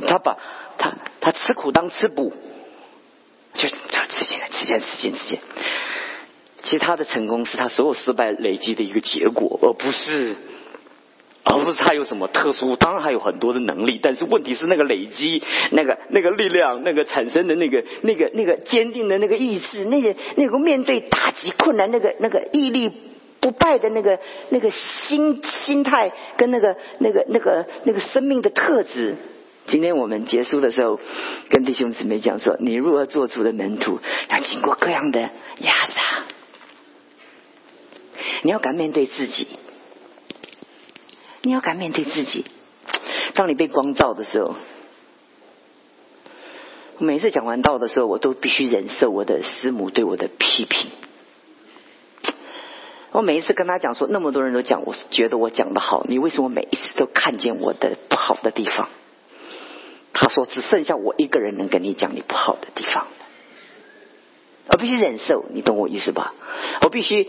[0.08, 0.38] 他把
[0.78, 2.32] 他他吃苦当吃补。
[4.12, 5.40] 就这之间、之间、之间、之间，
[6.64, 10.36] 其他的成功是他所有失败累积的一个结果，而不是，
[11.44, 12.76] 而不是他有什么特殊。
[12.76, 15.42] 当然还有很多的能力，但是问题是那个累积、
[15.72, 22.92] 那个、那个力量、那个产生的那个、那个、那个坚定的那个意志、那个、那个面对打击困难那个、那个毅力
[23.40, 29.16] 不败的那个、那个心心态跟那个、那个、那个、那个生命的特质。
[29.72, 31.00] 今天我们结束的时候，
[31.50, 36.26] 跟弟兄姊妹讲说，你如何做出的门徒，要经过各样的压榨，
[38.42, 39.48] 你要敢面对自己，
[41.42, 42.44] 你要敢面对自己。
[43.34, 44.56] 当你被光照的时候，
[46.98, 50.92] 每次讲完道的时候，我都必须忍受我的师母对我的批评。
[53.14, 58.90] 我每一次跟他讲说，那么多人都讲，我觉得我讲的好，你为什么每一次都看见我的不好的地方？
[60.22, 63.08] 他说，只剩下我一个人能跟你讲你不好的地方，
[64.68, 66.36] 我必须忍受，你懂我意思吧？
[66.84, 67.28] 我必须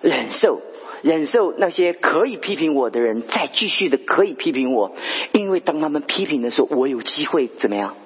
[0.00, 0.60] 忍受，
[1.02, 4.94] 忍受那些可以批评我的人再继续的可以批评我，
[5.32, 7.96] 因为当他们批评的时候，我有机会怎么样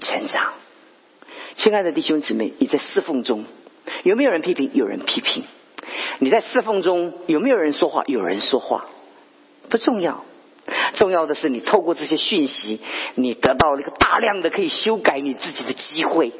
[0.00, 0.54] 成长？
[1.54, 3.44] 亲爱的弟兄姊妹，你在侍奉中
[4.02, 4.72] 有没有人批评？
[4.74, 5.44] 有人批评。
[6.18, 8.02] 你在侍奉中有没有人说话？
[8.06, 8.86] 有人说话，
[9.68, 10.24] 不重要，
[10.94, 12.80] 重要的是你透过这些讯息，
[13.14, 16.32] 你得到了一个大量的可以修改你自己的机会。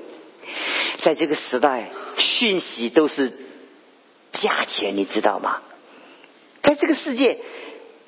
[1.02, 3.32] 在这个时代，讯息都是
[4.32, 5.58] 价钱，你知道吗？
[6.62, 7.38] 在这个世界，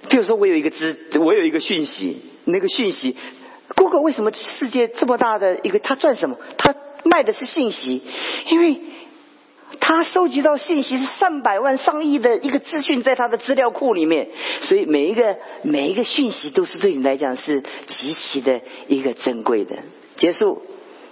[0.08, 3.16] 比如说我有一个资，我有一个讯息，那个讯息
[3.76, 6.36] ，Google 为什么世界这么大的一个，他赚什么？
[6.58, 6.74] 他
[7.04, 8.02] 卖的是信息，
[8.48, 8.80] 因为。
[9.78, 14.28] 他收集到信息是上百万、上亿的一个资讯，在他的资料库里面，
[14.62, 19.76] 所以每一个每一个讯息都是对你来讲是极其的一个珍贵的。
[20.16, 20.62] 结束。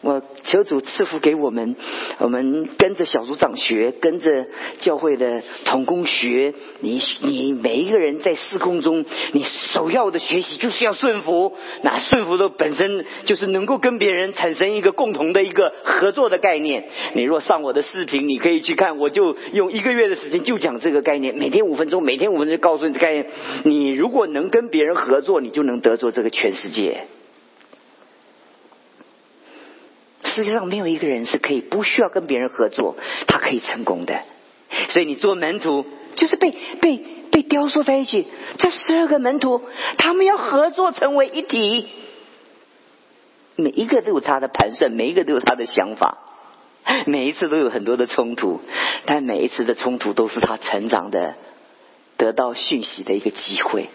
[0.00, 1.74] 我求主赐福给我们，
[2.18, 4.46] 我们跟着小组长学，跟着
[4.78, 6.54] 教会的同工学。
[6.80, 11.52] 你你每一个人在施工中，你首要的学习就是要顺服。
[11.82, 16.88] 那顺服的本身就是能够跟别人产生一个共同的一个合作的概念。
[17.16, 23.26] 你若上我的视频，你可以去看，我就用一个月的时间就讲这个概念，每天五分钟，每天五分钟告诉你这概念。
[23.64, 27.06] 你如果能跟别人合作，你就能得着这个全世界。
[30.38, 34.22] 世界上没有一个人是可以不需要跟别人合作，他可以成功的。
[34.88, 35.84] 所以你做门徒
[36.14, 36.96] 就是被被
[37.32, 38.28] 被雕塑在一起。
[38.56, 39.62] 这十二个门徒，
[39.96, 41.88] 他们要合作成为一体，
[43.56, 46.18] 每一个都有他的盘算，每一个都有他的想法，
[47.06, 48.60] 每一次都有很多的冲突，
[49.06, 51.34] 但每一次的冲突都是他成长的、
[52.16, 53.88] 得到讯息的一个机会。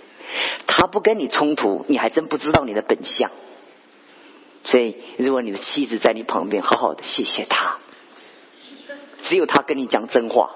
[0.68, 3.32] 他不跟你冲突，你还真不知道你的本相。
[4.74, 7.78] 所以，如果你的妻子在你旁边，好好的谢谢她。
[9.22, 10.50] 只有她跟你讲真话。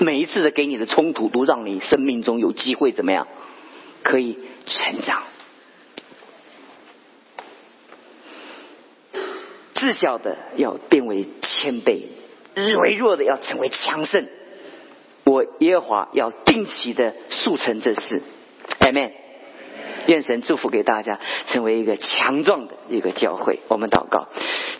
[0.00, 3.26] 每一次的给你的冲突，都让你生命中有机会怎么样，
[4.02, 5.22] 可以成长。
[9.74, 12.02] 自小的要变为谦卑，
[12.82, 14.28] 微弱的要成为强盛。
[15.24, 18.20] 我耶和华要定期的速成这事。
[18.80, 19.12] Amen。
[20.06, 23.60] 愿神祝福给大家，成为一个强壮的一个教会。
[23.68, 24.28] 我们祷告，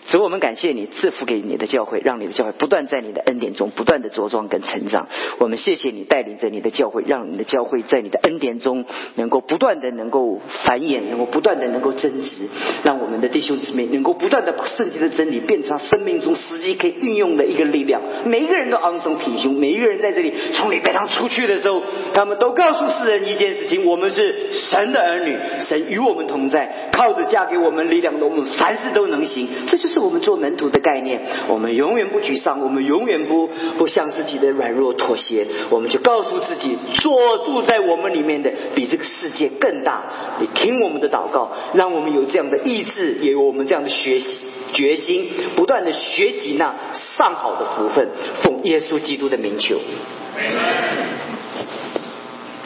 [0.08, 5.08] 主，我们感谢你赐福给你的教会，让你的教会不断在你的恩典中不断的茁壮跟成长。
[5.38, 8.84] 我们谢谢你带领着你的教会，让你的教会在你的恩典中
[9.16, 12.48] 能够不断的能够繁衍，能够不断的能够增值，
[12.84, 18.00] 让我们的弟兄姊妹能够不断的把圣经的真理变成生命中实际可以运用的一个力量。
[18.26, 21.82] 每一个人都昂首挺胸，每一个人在这里从礼拜堂出去的时候，
[22.14, 25.16] 他们都告诉世人一件事情：我们是神的儿。
[25.26, 29.48] 女，神与我们同在，靠着嫁给我们力量的我们，凡事都能行。
[29.66, 31.18] 这就是是我们做门徒的概念。
[31.48, 35.46] 我们永远不沮丧，我们永远不不向自己的软弱妥协。
[35.70, 40.36] 我们就告诉自己，做住在我们里面的比这个世界更大。
[40.38, 44.40] 你听我们的祷告，让我们有这样的意志，也有我们这样的学习
[44.74, 48.10] 决心，不断的学习那上好的福分。
[48.42, 49.76] 奉耶稣基督的名求。